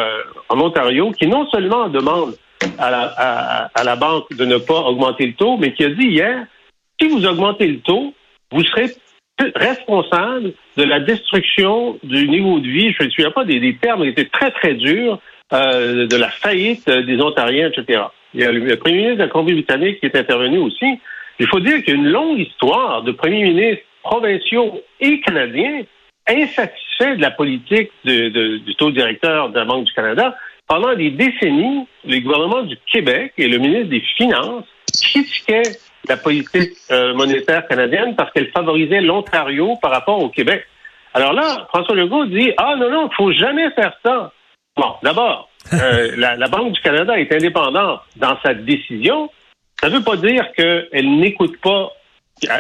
en 0.50 0.59
Ontario 0.59 1.11
qui 1.11 1.27
non 1.27 1.47
seulement 1.50 1.88
demande 1.89 2.35
à 2.77 2.89
la, 2.89 3.13
à, 3.17 3.69
à 3.73 3.83
la 3.83 3.95
banque 3.95 4.33
de 4.35 4.45
ne 4.45 4.57
pas 4.57 4.79
augmenter 4.79 5.27
le 5.27 5.33
taux, 5.33 5.57
mais 5.57 5.73
qui 5.73 5.83
a 5.83 5.89
dit 5.89 6.07
hier, 6.07 6.45
si 7.00 7.07
vous 7.07 7.25
augmentez 7.25 7.67
le 7.67 7.79
taux, 7.79 8.13
vous 8.51 8.63
serez 8.63 8.88
responsable 9.56 10.53
de 10.77 10.83
la 10.83 11.00
destruction 11.00 11.97
du 12.03 12.27
niveau 12.27 12.59
de 12.59 12.67
vie. 12.67 12.91
Je 12.91 13.03
ne 13.03 13.06
me 13.06 13.11
souviens 13.11 13.31
pas 13.31 13.45
des, 13.45 13.59
des 13.59 13.75
termes 13.77 14.01
qui 14.01 14.09
étaient 14.09 14.25
très, 14.25 14.51
très 14.51 14.73
durs, 14.73 15.19
euh, 15.51 16.06
de 16.06 16.16
la 16.16 16.30
faillite 16.30 16.87
des 16.87 17.19
Ontariens, 17.21 17.71
etc. 17.71 18.04
Il 18.33 18.42
y 18.42 18.44
a 18.44 18.52
le 18.52 18.76
premier 18.78 18.95
ministre 18.95 19.18
de 19.18 19.24
la 19.24 19.30
Colombie-Britannique 19.30 20.00
qui 20.00 20.06
est 20.06 20.16
intervenu 20.16 20.59
aussi. 20.59 21.00
Il 21.40 21.48
faut 21.48 21.59
dire 21.59 21.83
qu'il 21.83 21.95
y 21.95 21.98
a 21.98 22.00
une 22.00 22.09
longue 22.09 22.40
histoire 22.40 23.02
de 23.04 23.12
premiers 23.12 23.44
ministres 23.44 23.83
provinciaux 24.04 24.81
et 25.00 25.19
canadiens 25.21 25.83
insatisfaits 26.28 27.16
de 27.16 27.21
la 27.21 27.31
politique 27.31 27.92
du 28.04 28.76
taux 28.78 28.92
directeur 28.92 29.50
de 29.50 29.56
la 29.56 29.66
Banque 29.66 29.86
du 29.86 29.94
Canada. 29.94 30.36
Pendant 30.68 30.94
des 30.95 31.09
décennies, 31.09 31.88
les 32.06 32.21
gouvernements 32.21 32.62
du 32.62 32.78
Québec 32.92 33.33
et 33.38 33.48
le 33.48 33.57
ministre 33.57 33.90
des 33.90 34.04
Finances 34.18 34.66
critiquaient 35.02 35.64
la 36.07 36.18
politique 36.18 36.74
euh, 36.92 37.14
monétaire 37.14 37.68
canadienne 37.68 38.16
parce 38.16 38.31
qu'elle 38.31 38.52
favorisait 38.52 39.02
l'Ontario 39.02 39.76
par 39.81 39.92
rapport 39.92 40.21
au 40.21 40.30
Québec. 40.30 40.66
Alors 41.14 41.33
là, 41.33 41.68
François 41.69 41.95
Legault 41.95 42.26
dit 42.26 42.52
Ah 42.57 42.76
non, 42.78 42.90
non, 42.90 43.09
il 43.12 43.16
faut 43.16 43.31
jamais 43.31 43.71
faire 43.71 43.94
ça. 44.06 44.31
Bon, 44.78 44.95
d'abord, 45.02 45.48
euh, 45.73 46.11
la, 46.16 46.47
Banque 46.47 46.73
du 46.73 46.81
Canada 46.81 47.19
est 47.19 47.31
indépendante 47.31 48.01
dans 48.16 48.37
sa 48.42 48.54
décision, 48.54 49.30
ça 49.80 49.89
ne 49.89 49.97
veut 49.97 50.04
pas 50.04 50.18
dire 50.18 50.45
qu'elle 50.54 51.19
n'écoute 51.19 51.59
pas, 51.61 51.92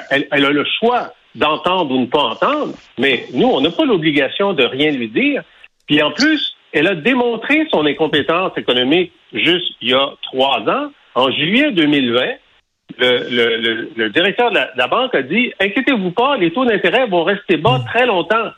elle, 0.09 0.27
a 0.31 0.51
le 0.51 0.65
choix 0.79 1.13
d'entendre 1.35 1.93
ou 1.95 2.01
ne 2.01 2.05
pas 2.05 2.23
entendre, 2.23 2.73
mais 2.97 3.25
nous, 3.33 3.47
on 3.47 3.61
n'a 3.61 3.71
pas 3.71 3.85
l'obligation 3.85 4.53
de 4.53 4.63
rien 4.63 4.91
lui 4.91 5.09
dire. 5.09 5.43
Puis 5.87 6.01
en 6.01 6.11
plus, 6.11 6.55
elle 6.71 6.87
a 6.87 6.95
démontré 6.95 7.67
son 7.71 7.85
incompétence 7.85 8.57
économique 8.57 9.11
juste 9.33 9.75
il 9.81 9.89
y 9.89 9.93
a 9.93 10.11
trois 10.23 10.59
ans. 10.67 10.91
En 11.15 11.31
juillet 11.31 11.71
2020, 11.71 12.21
le, 12.99 14.07
directeur 14.09 14.49
de 14.49 14.55
la, 14.55 14.65
de 14.65 14.77
la, 14.77 14.87
banque 14.87 15.15
a 15.15 15.21
dit 15.21 15.51
Inquiétez-vous 15.59 16.11
pas, 16.11 16.37
les 16.37 16.51
taux 16.51 16.65
d'intérêt 16.65 17.07
vont 17.07 17.23
rester 17.23 17.57
bas 17.57 17.81
très 17.87 18.05
longtemps. 18.05 18.51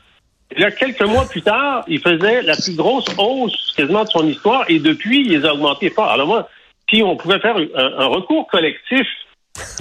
Là, 0.57 0.71
quelques 0.71 1.01
mois 1.01 1.25
plus 1.25 1.41
tard, 1.41 1.83
il 1.87 1.99
faisait 1.99 2.41
la 2.41 2.55
plus 2.55 2.75
grosse 2.75 3.05
hausse 3.17 3.73
quasiment 3.75 4.03
de 4.03 4.09
son 4.09 4.27
histoire 4.27 4.65
et 4.67 4.79
depuis, 4.79 5.21
il 5.21 5.31
les 5.31 5.45
a 5.45 5.53
augmentés 5.53 5.89
fort. 5.89 6.09
Alors 6.09 6.27
moi, 6.27 6.49
si 6.89 7.01
on 7.03 7.15
pouvait 7.15 7.39
faire 7.39 7.55
un, 7.55 8.05
recours 8.07 8.47
collectif 8.47 9.07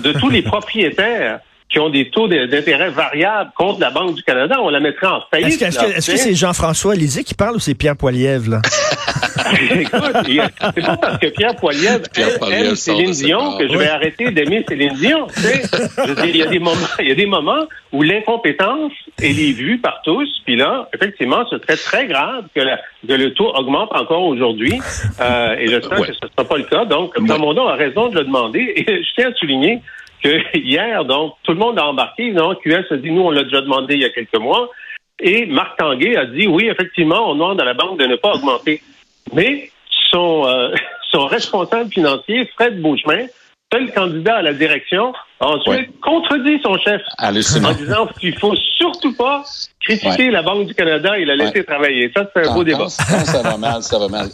de 0.02 0.12
tous 0.12 0.30
les 0.30 0.42
propriétaires 0.42 1.40
qui 1.68 1.78
ont 1.78 1.90
des 1.90 2.10
taux 2.10 2.26
d'intérêt 2.28 2.90
variables 2.90 3.50
contre 3.56 3.80
la 3.80 3.90
Banque 3.90 4.16
du 4.16 4.22
Canada, 4.22 4.56
on 4.60 4.70
la 4.70 4.80
mettrait 4.80 5.06
en 5.06 5.20
faillite. 5.30 5.62
Est-ce 5.62 6.10
que 6.10 6.16
c'est 6.16 6.34
Jean-François 6.34 6.94
Lisée 6.94 7.24
qui 7.24 7.34
parle 7.34 7.56
ou 7.56 7.60
c'est 7.60 7.74
Pierre 7.74 7.96
Poilievre, 7.96 8.50
là? 8.50 8.62
Écoute, 9.80 10.00
c'est 10.74 10.82
pas 10.86 10.96
parce 10.96 11.18
que 11.18 11.26
Pierre 11.28 11.56
Poilievre 11.56 12.00
aime 12.52 12.74
Céline 12.76 13.10
Dion 13.12 13.56
que 13.58 13.68
je 13.68 13.76
vais 13.76 13.88
arrêter 13.88 14.30
d'aimer 14.30 14.64
Céline 14.68 14.94
Dion. 14.94 15.26
tu 15.34 15.40
sais. 15.40 15.62
Je 16.06 16.26
Il 16.26 16.36
y 16.36 16.42
a 16.42 16.46
des 16.46 16.58
moments, 16.58 16.76
il 17.00 17.08
y 17.08 17.12
a 17.12 17.14
des 17.14 17.26
moments 17.26 17.66
où 17.92 18.02
l'incompétence 18.02 18.92
elle 19.22 19.38
est 19.38 19.52
vue 19.52 19.78
par 19.78 20.00
tous. 20.04 20.28
Puis 20.44 20.56
là, 20.56 20.88
effectivement, 20.94 21.44
ce 21.50 21.58
serait 21.58 21.76
très 21.76 22.06
grave 22.06 22.44
que, 22.54 22.60
la- 22.60 22.78
que 23.06 23.12
le 23.12 23.34
taux 23.34 23.52
augmente 23.54 23.90
encore 23.92 24.24
aujourd'hui. 24.24 24.78
Euh, 25.20 25.56
et 25.58 25.66
j'espère 25.68 26.00
Ouais. 26.00 26.06
que 26.06 26.12
ce 26.14 26.18
ne 26.24 26.30
sera 26.30 26.48
pas 26.48 26.56
le 26.56 26.64
cas. 26.64 26.84
Donc, 26.84 27.14
Ouais. 27.16 27.24
Plamondon 27.26 27.66
a 27.68 27.74
raison 27.74 28.08
de 28.08 28.16
le 28.16 28.24
demander. 28.24 28.72
Et 28.76 28.84
je 29.04 29.14
tiens 29.14 29.30
à 29.30 29.34
souligner 29.34 29.80
que 30.22 30.56
hier, 30.56 31.04
donc, 31.04 31.34
tout 31.42 31.52
le 31.52 31.58
monde 31.58 31.78
a 31.78 31.86
embarqué. 31.86 32.30
Non, 32.32 32.54
QS 32.54 32.84
a 32.92 32.96
dit, 32.96 33.10
nous, 33.10 33.22
on 33.22 33.30
l'a 33.30 33.42
déjà 33.44 33.60
demandé 33.62 33.94
il 33.94 34.00
y 34.00 34.04
a 34.04 34.10
quelques 34.10 34.38
mois. 34.38 34.70
Et 35.22 35.44
Marc 35.46 35.76
Tanguay 35.78 36.16
a 36.16 36.24
dit, 36.26 36.46
oui, 36.46 36.68
effectivement, 36.70 37.30
on 37.30 37.34
demande 37.34 37.60
à 37.60 37.64
la 37.64 37.74
banque 37.74 37.98
de 37.98 38.06
ne 38.06 38.16
pas 38.16 38.32
augmenter. 38.32 38.80
Mais 39.32 39.70
son, 40.10 40.46
euh, 40.46 40.74
son 41.10 41.26
responsable 41.26 41.90
financier, 41.92 42.48
Fred 42.56 42.80
Beauchemin, 42.80 43.26
seul 43.72 43.92
candidat 43.92 44.36
à 44.36 44.42
la 44.42 44.52
direction, 44.52 45.12
a 45.40 45.46
ensuite 45.46 45.66
Ouais. 45.68 45.90
contredit 46.02 46.60
son 46.62 46.76
chef 46.78 47.00
Hallucinant. 47.18 47.70
en 47.70 47.72
disant 47.74 48.06
qu'il 48.18 48.36
faut 48.38 48.54
surtout 48.76 49.14
pas 49.14 49.44
critiquer 49.80 50.30
la 50.30 50.42
Banque 50.42 50.66
du 50.66 50.74
Canada 50.74 51.16
et 51.18 51.24
la 51.24 51.36
laisser 51.36 51.58
Ouais. 51.58 51.64
travailler. 51.64 52.10
Ça, 52.14 52.28
c'est 52.34 52.48
un 52.48 52.54
beau 52.54 52.64
débat. 52.64 52.78
quand- 52.78 53.04
quand 53.18 53.24
ça 53.24 53.42
va 53.42 53.56
mal, 53.56 53.82
ça 53.82 53.98
va 53.98 54.08
mal. 54.08 54.28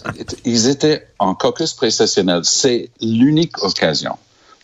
Ils 0.45 0.69
étaient 0.69 1.07
en 1.19 1.35
caucus 1.35 1.75
précessionnel. 1.75 2.41
C'est 2.45 2.89
l'unique 3.03 3.63
occasion 3.63 4.17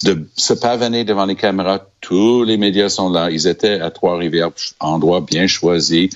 de 0.05 0.27
se 0.37 0.53
pavaner 0.55 1.05
devant 1.05 1.27
les 1.27 1.37
caméras. 1.37 1.81
Tous 2.01 2.43
les 2.43 2.57
médias 2.57 2.89
sont 2.89 3.11
là. 3.11 3.31
Ils 3.31 3.47
étaient 3.47 3.79
à 3.81 3.91
Trois-Rivières, 3.91 4.51
endroit 4.81 5.21
bien 5.21 5.47
choisi. 5.47 6.11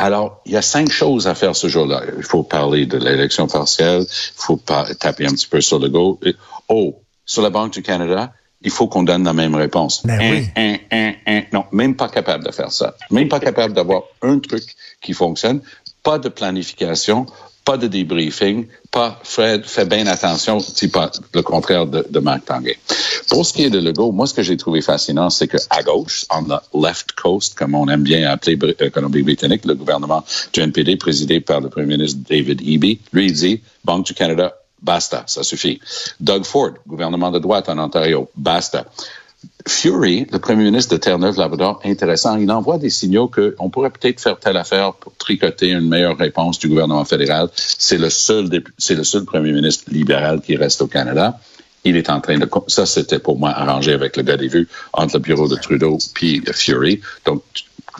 Alors, 0.00 0.40
il 0.46 0.52
y 0.52 0.56
a 0.56 0.62
cinq 0.62 0.90
choses 0.90 1.26
à 1.26 1.34
faire 1.34 1.54
ce 1.54 1.68
jour-là. 1.68 2.02
Il 2.16 2.22
faut 2.22 2.42
parler 2.42 2.86
de 2.86 2.96
l'élection 2.96 3.46
partielle. 3.46 4.06
Il 4.08 4.42
faut 4.42 4.56
pas 4.56 4.86
taper 4.94 5.26
un 5.26 5.32
petit 5.32 5.46
peu 5.46 5.60
sur 5.60 5.78
le 5.78 5.90
go. 5.90 6.18
Oh, 6.68 7.02
sur 7.26 7.42
la 7.42 7.50
Banque 7.50 7.74
du 7.74 7.82
Canada, 7.82 8.32
il 8.62 8.70
faut 8.70 8.88
qu'on 8.88 9.02
donne 9.02 9.24
la 9.24 9.34
même 9.34 9.54
réponse. 9.54 10.00
Ben 10.06 10.18
oui. 10.18 10.48
Hein, 10.56 10.78
hein, 10.90 11.12
hein. 11.26 11.42
Non, 11.52 11.66
même 11.72 11.96
pas 11.96 12.08
capable 12.08 12.44
de 12.44 12.50
faire 12.50 12.72
ça. 12.72 12.94
Même 13.10 13.28
pas 13.28 13.40
capable 13.40 13.74
d'avoir 13.74 14.04
un 14.22 14.38
truc 14.38 14.64
qui 15.02 15.12
fonctionne. 15.12 15.60
Pas 16.02 16.18
de 16.18 16.30
planification, 16.30 17.26
pas 17.70 17.76
de 17.76 17.86
debriefing, 17.86 18.66
pas 18.90 19.20
Fred, 19.22 19.64
fais 19.64 19.84
bien 19.84 20.04
attention, 20.08 20.58
c'est 20.58 20.90
pas 20.90 21.08
le 21.32 21.42
contraire 21.42 21.86
de, 21.86 22.04
de 22.10 22.18
Marc 22.18 22.46
Tanguay. 22.46 22.76
Pour 23.28 23.46
ce 23.46 23.52
qui 23.52 23.62
est 23.62 23.70
de 23.70 23.78
Legault, 23.78 24.10
moi, 24.10 24.26
ce 24.26 24.34
que 24.34 24.42
j'ai 24.42 24.56
trouvé 24.56 24.82
fascinant, 24.82 25.30
c'est 25.30 25.46
que 25.46 25.56
à 25.70 25.84
gauche, 25.84 26.26
on 26.30 26.42
the 26.42 26.60
left 26.74 27.12
coast, 27.12 27.54
comme 27.54 27.76
on 27.76 27.86
aime 27.86 28.02
bien 28.02 28.28
appeler 28.28 28.58
euh, 28.60 28.90
Colombie-Britannique, 28.90 29.64
le 29.66 29.76
gouvernement 29.76 30.24
du 30.52 30.58
NPD, 30.58 30.96
présidé 30.96 31.38
par 31.38 31.60
le 31.60 31.68
premier 31.68 31.86
ministre 31.86 32.18
David 32.28 32.60
Eby, 32.60 32.98
lui, 33.12 33.26
il 33.26 33.32
dit, 33.34 33.60
Banque 33.84 34.06
du 34.06 34.14
Canada, 34.14 34.52
basta, 34.82 35.22
ça 35.28 35.44
suffit. 35.44 35.78
Doug 36.18 36.44
Ford, 36.44 36.72
gouvernement 36.88 37.30
de 37.30 37.38
droite 37.38 37.68
en 37.68 37.78
Ontario, 37.78 38.28
basta. 38.34 38.86
Fury, 39.66 40.26
le 40.32 40.38
premier 40.38 40.64
ministre 40.64 40.94
de 40.94 41.00
Terre-Neuve-Labrador, 41.00 41.80
intéressant, 41.84 42.36
il 42.36 42.50
envoie 42.50 42.78
des 42.78 42.90
signaux 42.90 43.28
qu'on 43.28 43.70
pourrait 43.70 43.90
peut-être 43.90 44.20
faire 44.20 44.38
telle 44.38 44.56
affaire 44.56 44.94
pour 44.94 45.14
tricoter 45.16 45.70
une 45.70 45.88
meilleure 45.88 46.16
réponse 46.16 46.58
du 46.58 46.68
gouvernement 46.68 47.04
fédéral. 47.04 47.48
C'est 47.54 47.98
le 47.98 48.10
seul, 48.10 48.48
c'est 48.78 48.94
le 48.94 49.04
seul 49.04 49.24
premier 49.24 49.52
ministre 49.52 49.84
libéral 49.90 50.40
qui 50.40 50.56
reste 50.56 50.82
au 50.82 50.86
Canada. 50.86 51.38
Il 51.84 51.96
est 51.96 52.10
en 52.10 52.20
train 52.20 52.38
de, 52.38 52.48
ça 52.66 52.84
c'était 52.84 53.18
pour 53.18 53.38
moi 53.38 53.50
arrangé 53.50 53.92
avec 53.92 54.16
le 54.16 54.22
gars 54.22 54.36
des 54.36 54.48
vues 54.48 54.68
entre 54.92 55.16
le 55.16 55.20
bureau 55.20 55.48
de 55.48 55.56
Trudeau 55.56 55.96
puis 56.12 56.42
Fury. 56.52 57.00
Donc, 57.24 57.42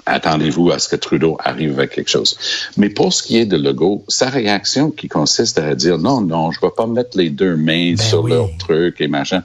attendez-vous 0.04 0.70
à 0.70 0.78
ce 0.78 0.88
que 0.88 0.96
Trudeau 0.96 1.38
arrive 1.42 1.78
avec 1.78 1.92
quelque 1.92 2.10
chose. 2.10 2.36
Mais 2.76 2.90
pour 2.90 3.12
ce 3.12 3.22
qui 3.22 3.38
est 3.38 3.46
de 3.46 3.56
Legault, 3.56 4.04
sa 4.08 4.28
réaction 4.28 4.90
qui 4.90 5.08
consiste 5.08 5.58
à 5.58 5.74
dire 5.74 5.98
non, 5.98 6.20
non, 6.20 6.52
je 6.52 6.58
ne 6.62 6.66
vais 6.66 6.74
pas 6.76 6.86
mettre 6.86 7.16
les 7.16 7.30
deux 7.30 7.56
mains 7.56 7.94
Ben 7.94 7.98
sur 7.98 8.24
oui. 8.24 8.32
leur 8.32 8.48
truc 8.58 9.00
et 9.00 9.08
machin. 9.08 9.42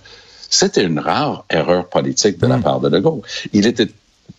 C'était 0.50 0.84
une 0.84 1.00
rare 1.00 1.46
erreur 1.50 1.90
politique 1.90 2.40
de 2.40 2.48
la 2.48 2.58
part 2.58 2.80
de 2.80 2.90
Legault. 2.90 3.22
Il 3.54 3.66
était 3.68 3.88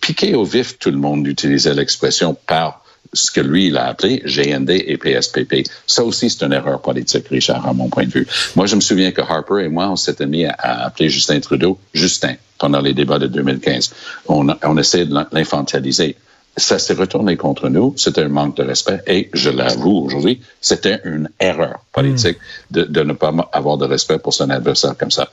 piqué 0.01 0.35
au 0.35 0.45
vif, 0.45 0.79
tout 0.79 0.91
le 0.91 0.97
monde 0.99 1.27
utilisait 1.27 1.75
l'expression 1.75 2.37
par 2.47 2.83
ce 3.13 3.31
que 3.31 3.41
lui, 3.41 3.69
il 3.69 3.77
a 3.77 3.87
appelé 3.87 4.23
GND 4.27 4.71
et 4.71 4.97
PSPP. 4.99 5.67
Ça 5.87 6.05
aussi, 6.05 6.29
c'est 6.29 6.45
une 6.45 6.53
erreur 6.53 6.81
politique, 6.83 7.29
Richard, 7.29 7.67
à 7.67 7.73
mon 7.73 7.89
point 7.89 8.05
de 8.05 8.11
vue. 8.11 8.27
Moi, 8.57 8.67
je 8.67 8.75
me 8.77 8.81
souviens 8.81 9.13
que 9.13 9.21
Harper 9.23 9.65
et 9.65 9.69
moi, 9.69 9.89
on 9.89 9.97
s'était 9.97 10.27
mis 10.27 10.45
à, 10.45 10.51
à 10.59 10.87
appeler 10.87 11.09
Justin 11.09 11.41
Trudeau 11.41 11.79
Justin 11.95 12.35
pendant 12.59 12.81
les 12.81 12.95
débats 12.95 13.19
de 13.19 13.27
2015. 13.29 13.93
On, 14.27 14.49
on 14.63 14.77
essayait 14.77 15.07
de 15.07 15.15
l'in- 15.15 15.29
l'infantiliser. 15.33 16.17
Ça 16.59 16.79
s'est 16.79 16.95
retourné 16.95 17.37
contre 17.37 17.69
nous. 17.69 17.95
C'était 17.97 18.23
un 18.23 18.29
manque 18.29 18.57
de 18.57 18.65
respect. 18.65 19.01
Et 19.07 19.31
je 19.33 19.51
l'avoue 19.51 19.99
aujourd'hui, 20.07 20.41
c'était 20.61 21.01
une 21.05 21.29
erreur 21.39 21.85
politique 21.93 22.39
de, 22.71 22.83
de 22.83 23.03
ne 23.03 23.13
pas 23.13 23.33
avoir 23.53 23.77
de 23.79 23.85
respect 23.87 24.19
pour 24.19 24.35
son 24.35 24.51
adversaire 24.51 24.97
comme 24.99 25.11
ça. 25.11 25.29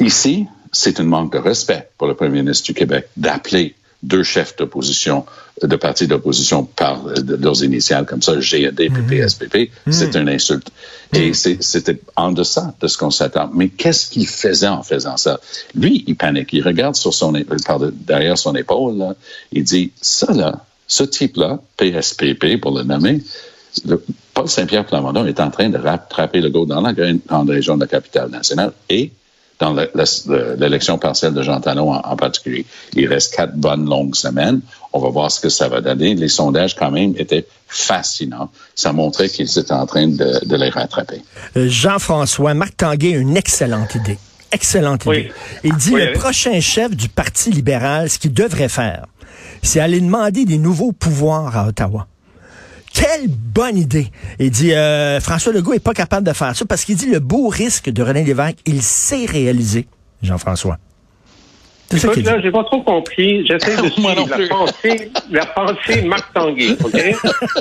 Ici, 0.00 0.46
c'est 0.72 1.00
un 1.00 1.04
manque 1.04 1.32
de 1.32 1.38
respect 1.38 1.88
pour 1.98 2.06
le 2.08 2.14
premier 2.14 2.42
ministre 2.42 2.66
du 2.66 2.74
Québec 2.74 3.08
d'appeler 3.16 3.74
deux 4.02 4.24
chefs 4.24 4.56
d'opposition, 4.56 5.24
de 5.62 5.76
partis 5.76 6.08
d'opposition 6.08 6.64
par 6.64 7.04
leurs 7.38 7.62
initiales 7.62 8.04
comme 8.04 8.20
ça, 8.20 8.34
GND 8.34 8.80
et 8.80 8.90
PSPP. 9.08 9.70
C'est 9.90 10.16
une 10.16 10.28
insulte. 10.28 10.68
Et 11.12 11.34
c'est- 11.34 11.62
c'était 11.62 12.00
en 12.16 12.32
deçà 12.32 12.74
de 12.80 12.88
ce 12.88 12.98
qu'on 12.98 13.12
s'attend. 13.12 13.48
Mais 13.54 13.68
qu'est-ce 13.68 14.10
qu'il 14.10 14.26
faisait 14.26 14.66
en 14.66 14.82
faisant 14.82 15.16
ça? 15.16 15.38
Lui, 15.76 16.02
il 16.08 16.16
panique. 16.16 16.48
Il 16.52 16.62
regarde 16.66 16.96
sur 16.96 17.14
son, 17.14 17.32
derrière 17.92 18.38
son 18.38 18.56
épaule, 18.56 18.96
là. 18.98 19.14
Il 19.52 19.62
dit, 19.62 19.92
ça, 20.00 20.32
là, 20.32 20.64
ce 20.88 21.04
type-là, 21.04 21.60
PSPP, 21.76 22.56
pour 22.60 22.76
le 22.76 22.82
nommer, 22.82 23.20
le- 23.86 24.02
Paul 24.34 24.48
Saint-Pierre 24.48 24.86
Plamondon 24.86 25.26
est 25.26 25.38
en 25.38 25.50
train 25.50 25.68
de 25.68 25.78
rattraper 25.78 26.40
le 26.40 26.48
go 26.50 26.66
dans 26.66 26.80
la, 26.80 26.92
dans 26.92 27.44
la 27.44 27.52
région 27.54 27.76
de 27.76 27.82
la 27.82 27.86
capitale 27.86 28.30
nationale 28.30 28.72
et 28.88 29.12
dans 29.62 29.74
l'élection 30.58 30.98
partielle 30.98 31.34
de 31.34 31.42
Jean 31.42 31.60
Talon 31.60 31.92
en, 31.92 32.00
en 32.00 32.16
particulier. 32.16 32.66
Il 32.94 33.06
reste 33.06 33.34
quatre 33.36 33.54
bonnes 33.54 33.86
longues 33.88 34.16
semaines. 34.16 34.60
On 34.92 34.98
va 35.00 35.08
voir 35.08 35.30
ce 35.30 35.40
que 35.40 35.48
ça 35.48 35.68
va 35.68 35.80
donner. 35.80 36.14
Les 36.14 36.28
sondages, 36.28 36.74
quand 36.74 36.90
même, 36.90 37.14
étaient 37.16 37.46
fascinants. 37.68 38.50
Ça 38.74 38.92
montrait 38.92 39.28
qu'ils 39.28 39.58
étaient 39.58 39.72
en 39.72 39.86
train 39.86 40.08
de, 40.08 40.44
de 40.44 40.56
les 40.56 40.68
rattraper. 40.68 41.22
Euh, 41.56 41.68
Jean-François, 41.68 42.54
Marc 42.54 42.76
Tanguay 42.76 43.14
a 43.14 43.18
une 43.18 43.36
excellente 43.36 43.94
idée. 43.94 44.18
Excellente 44.50 45.06
Oui. 45.06 45.20
idée. 45.20 45.32
Il 45.64 45.76
dit 45.76 45.94
Oui, 45.94 46.04
le 46.06 46.12
prochain 46.12 46.60
chef 46.60 46.94
du 46.94 47.08
Parti 47.08 47.50
libéral, 47.50 48.10
ce 48.10 48.18
qu'il 48.18 48.34
devrait 48.34 48.68
faire, 48.68 49.06
c'est 49.62 49.80
aller 49.80 50.00
demander 50.00 50.44
des 50.44 50.58
nouveaux 50.58 50.92
pouvoirs 50.92 51.56
à 51.56 51.68
Ottawa. 51.68 52.06
Quelle 52.94 53.28
bonne 53.28 53.76
idée! 53.76 54.06
Il 54.38 54.50
dit 54.50 54.72
euh, 54.72 55.20
François 55.20 55.52
Legault 55.52 55.72
est 55.72 55.84
pas 55.84 55.94
capable 55.94 56.26
de 56.26 56.32
faire 56.32 56.54
ça 56.54 56.64
parce 56.64 56.84
qu'il 56.84 56.96
dit 56.96 57.10
le 57.10 57.20
beau 57.20 57.48
risque 57.48 57.90
de 57.90 58.02
René 58.02 58.24
Lévesque, 58.24 58.58
il 58.66 58.82
sait 58.82 59.24
réaliser, 59.26 59.86
Jean-François. 60.22 60.78
C'est 61.92 61.98
ça 61.98 62.08
qu'il 62.08 62.22
dit. 62.22 62.28
là, 62.28 62.40
j'ai 62.40 62.50
pas 62.50 62.64
trop 62.64 62.82
compris. 62.82 63.46
J'essaie 63.46 63.76
de 63.76 63.88
suivre 63.90 64.26
la 64.28 64.48
pensée, 64.48 65.10
la 65.30 65.46
pensée 65.46 66.02
Marc 66.02 66.32
Tanguay, 66.32 66.76
OK? 66.82 66.92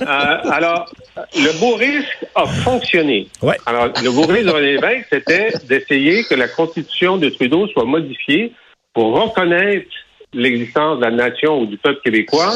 Euh, 0.01 0.51
alors, 0.51 0.91
le 1.35 1.59
beau 1.59 1.75
risque 1.75 2.25
a 2.35 2.45
fonctionné. 2.45 3.27
Ouais. 3.41 3.57
Alors, 3.65 3.87
le 4.03 4.09
beau 4.09 4.23
risque 4.23 4.45
de 4.45 4.51
René 4.51 4.73
Lévesque, 4.73 5.07
c'était 5.11 5.53
d'essayer 5.67 6.23
que 6.23 6.33
la 6.33 6.47
constitution 6.47 7.17
de 7.17 7.29
Trudeau 7.29 7.67
soit 7.67 7.85
modifiée 7.85 8.53
pour 8.93 9.13
reconnaître 9.13 9.87
l'existence 10.33 10.99
de 10.99 11.05
la 11.05 11.11
nation 11.11 11.61
ou 11.61 11.65
du 11.65 11.77
peuple 11.77 12.01
québécois 12.03 12.53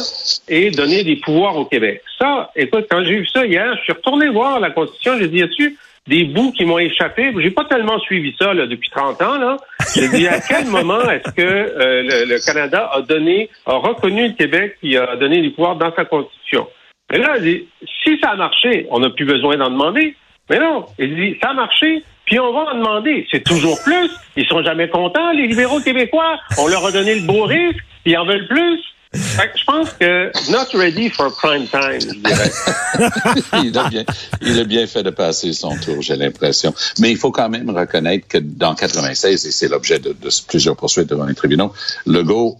et 0.48 0.72
donner 0.72 1.04
des 1.04 1.18
pouvoirs 1.18 1.58
au 1.58 1.66
Québec. 1.66 2.02
Ça, 2.18 2.52
écoute, 2.56 2.86
quand 2.90 3.04
j'ai 3.04 3.18
vu 3.18 3.28
ça 3.28 3.46
hier, 3.46 3.76
je 3.78 3.82
suis 3.84 3.94
retourné 3.94 4.30
voir 4.30 4.60
la 4.60 4.72
constitution, 4.72 5.14
j'ai 5.20 5.28
dit, 5.28 5.38
y 5.38 5.44
a-tu 5.44 5.78
des 6.08 6.24
bouts 6.26 6.52
qui 6.52 6.66
m'ont 6.66 6.80
échappé? 6.80 7.34
J'ai 7.38 7.52
pas 7.52 7.66
tellement 7.66 8.00
suivi 8.00 8.36
ça 8.40 8.54
là, 8.54 8.68
depuis 8.68 8.90
30 8.90 9.22
ans. 9.22 9.38
Là. 9.38 9.58
J'ai 9.96 10.08
dit, 10.10 10.28
à 10.28 10.40
quel 10.40 10.66
moment 10.66 11.02
est-ce 11.10 11.32
que 11.32 11.42
euh, 11.42 12.26
le, 12.26 12.46
Canada 12.46 12.90
a 12.94 13.02
donné, 13.02 13.50
a 13.66 13.76
reconnu 13.76 14.28
le 14.28 14.34
Québec 14.34 14.78
qui 14.82 14.96
a 14.98 15.16
donné 15.16 15.42
des 15.42 15.50
pouvoirs 15.50 15.76
dans 15.76 15.94
sa 15.96 16.06
constitution? 16.06 16.68
Mais 17.12 17.18
là, 17.18 17.40
dit, 17.40 17.68
si 18.04 18.18
ça 18.22 18.32
a 18.32 18.36
marché, 18.36 18.88
on 18.90 19.00
n'a 19.00 19.10
plus 19.10 19.26
besoin 19.26 19.58
d'en 19.58 19.70
demander. 19.70 20.16
Mais 20.50 20.60
non, 20.60 20.86
il 21.00 21.16
dit, 21.16 21.38
ça 21.42 21.50
a 21.50 21.54
marché, 21.54 22.04
puis 22.26 22.40
on 22.40 22.52
va 22.54 22.72
en 22.72 22.78
demander. 22.78 23.28
C'est 23.32 23.44
toujours 23.44 23.82
plus. 23.84 24.10
Ils 24.36 24.46
sont 24.48 24.64
jamais 24.64 24.90
contents, 24.90 25.32
les 25.32 25.48
libéraux 25.48 25.80
québécois. 25.80 26.40
On 26.58 26.68
leur 26.68 26.86
a 26.86 26.92
donné 26.92 27.16
le 27.16 27.22
beau 27.22 27.44
risque, 27.44 27.80
ils 28.06 28.18
en 28.18 28.26
veulent 28.26 28.48
plus. 28.48 28.82
Fait 29.14 29.48
que 29.48 29.58
je 29.58 29.64
pense 29.64 29.90
que 29.94 30.32
not 30.52 30.78
ready 30.78 31.10
for 31.10 31.34
prime 31.38 31.68
time, 31.68 32.00
il, 33.64 33.78
a 33.78 33.88
bien, 33.88 34.04
il 34.42 34.60
a 34.60 34.64
bien 34.66 34.86
fait 34.88 35.04
de 35.04 35.10
passer 35.10 35.54
son 35.54 35.78
tour, 35.78 36.02
j'ai 36.02 36.18
l'impression. 36.18 36.74
Mais 37.00 37.12
il 37.12 37.18
faut 37.18 37.32
quand 37.32 37.48
même 37.48 37.70
reconnaître 37.70 38.28
que 38.28 38.40
dans 38.40 38.76
96, 38.76 39.46
et 39.46 39.52
c'est 39.52 39.70
l'objet 39.70 40.00
de, 40.00 40.10
de 40.10 40.30
plusieurs 40.48 40.76
poursuites 40.76 41.08
devant 41.08 41.26
les 41.26 41.36
tribunaux, 41.36 41.72
Legault 42.06 42.58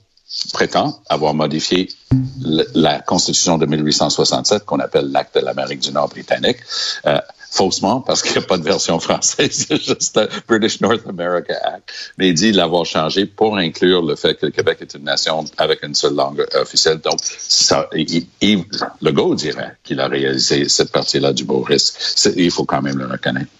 prétend 0.54 1.00
avoir 1.10 1.34
modifié 1.34 1.90
la 2.74 3.00
Constitution 3.00 3.58
de 3.58 3.66
1867, 3.66 4.66
qu'on 4.66 4.80
appelle 4.80 5.12
l'Acte 5.12 5.36
de 5.36 5.42
l'Amérique 5.42 5.80
du 5.80 5.92
Nord 5.92 6.10
britannique, 6.10 6.58
euh, 7.06 7.20
faussement, 7.56 8.02
parce 8.02 8.22
qu'il 8.22 8.34
n'y 8.34 8.44
a 8.44 8.48
pas 8.48 8.58
de 8.58 8.64
version 8.64 9.00
française, 9.00 9.52
c'est 9.68 9.82
juste 9.82 10.20
British 10.48 10.82
North 10.82 11.08
America 11.08 11.54
Act, 11.64 12.14
mais 12.18 12.30
il 12.30 12.34
dit 12.34 12.52
l'avoir 12.52 12.86
changé 12.86 13.26
pour 13.26 13.58
inclure 13.58 14.02
le 14.02 14.16
fait 14.16 14.36
que 14.36 14.48
le 14.48 14.52
Québec 14.52 14.80
est 14.82 14.94
une 14.94 15.04
nation 15.04 15.46
avec 15.58 15.84
une 15.84 15.96
seule 15.96 16.16
langue 16.16 16.46
officielle. 16.56 17.00
Donc, 17.00 17.20
ça, 17.22 17.90
Yves 17.94 18.66
Legault 19.02 19.36
dirait 19.36 19.78
qu'il 19.84 20.00
a 20.00 20.08
réalisé 20.08 20.68
cette 20.68 20.92
partie-là 20.92 21.34
du 21.34 21.46
beau 21.46 21.62
risque. 21.62 21.96
Il 22.36 22.52
faut 22.52 22.66
quand 22.66 22.82
même 22.82 22.98
le 22.98 23.08
reconnaître. 23.08 23.52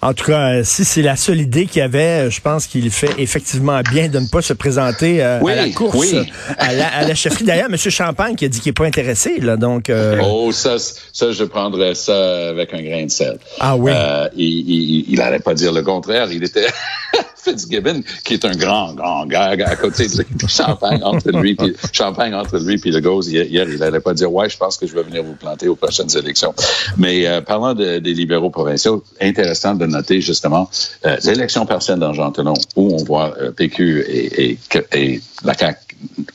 En 0.00 0.14
tout 0.14 0.26
cas, 0.26 0.52
euh, 0.52 0.62
si 0.64 0.84
c'est 0.84 1.02
la 1.02 1.16
seule 1.16 1.40
idée 1.40 1.66
qu'il 1.66 1.80
y 1.80 1.82
avait, 1.82 2.26
euh, 2.26 2.30
je 2.30 2.40
pense 2.40 2.66
qu'il 2.66 2.88
fait 2.90 3.10
effectivement 3.18 3.80
bien 3.80 4.08
de 4.08 4.20
ne 4.20 4.26
pas 4.28 4.42
se 4.42 4.52
présenter 4.52 5.22
euh, 5.22 5.44
à 5.44 5.54
la 5.54 5.68
course, 5.70 6.14
à, 6.56 6.72
la, 6.72 7.14
chefferie. 7.14 7.44
D'ailleurs, 7.44 7.68
M. 7.68 7.76
Champagne 7.76 8.36
qui 8.36 8.44
a 8.44 8.48
dit 8.48 8.60
qu'il 8.60 8.70
n'est 8.70 8.74
pas 8.74 8.86
intéressé. 8.86 9.38
Là, 9.40 9.56
donc, 9.56 9.90
Oh, 10.22 10.52
ça, 10.52 10.76
ça, 10.78 11.32
je 11.32 11.44
prendrais 11.44 11.94
ça 11.94 12.48
avec 12.50 12.72
un 12.74 12.82
grain 12.82 13.04
de 13.04 13.10
sel. 13.10 13.38
Ah 13.58 13.76
oui? 13.76 13.92
il 14.36 15.18
n'allait 15.18 15.40
pas 15.40 15.54
dire 15.54 15.72
le 15.72 15.82
contraire. 15.82 16.30
Il 16.30 16.44
était... 16.44 16.66
Fitzgibbon, 17.48 18.02
qui 18.24 18.34
est 18.34 18.44
un 18.44 18.54
grand, 18.54 18.94
grand 18.94 19.26
gars 19.26 19.50
à 19.50 19.76
côté 19.76 20.06
de 20.06 20.24
Champagne 20.48 21.00
entre 21.02 21.30
lui, 21.30 21.54
puis 21.54 21.74
Champagne 21.92 22.34
entre 22.34 22.58
lui 22.58 22.78
puis 22.78 22.90
le 22.90 23.00
Gauze. 23.00 23.28
Hier, 23.28 23.68
il 23.68 23.78
n'allait 23.78 24.00
pas 24.00 24.14
dire 24.14 24.32
ouais, 24.32 24.48
je 24.48 24.56
pense 24.56 24.76
que 24.76 24.86
je 24.86 24.94
vais 24.94 25.02
venir 25.02 25.22
vous 25.22 25.34
planter 25.34 25.68
aux 25.68 25.76
prochaines 25.76 26.14
élections. 26.16 26.54
Mais 26.96 27.26
euh, 27.26 27.40
parlant 27.40 27.74
de, 27.74 27.98
des 27.98 28.14
libéraux 28.14 28.50
provinciaux, 28.50 29.02
intéressant 29.20 29.74
de 29.74 29.86
noter 29.86 30.20
justement 30.20 30.70
euh, 31.06 31.16
l'élection 31.24 31.66
partielle 31.66 31.98
dans 31.98 32.12
Jean 32.12 32.30
Talon, 32.32 32.54
où 32.76 32.94
on 32.94 33.04
voit 33.04 33.34
euh, 33.40 33.50
PQ 33.50 34.00
et, 34.08 34.50
et, 34.50 34.58
et 34.92 35.20
la 35.44 35.54
CAQ 35.54 35.78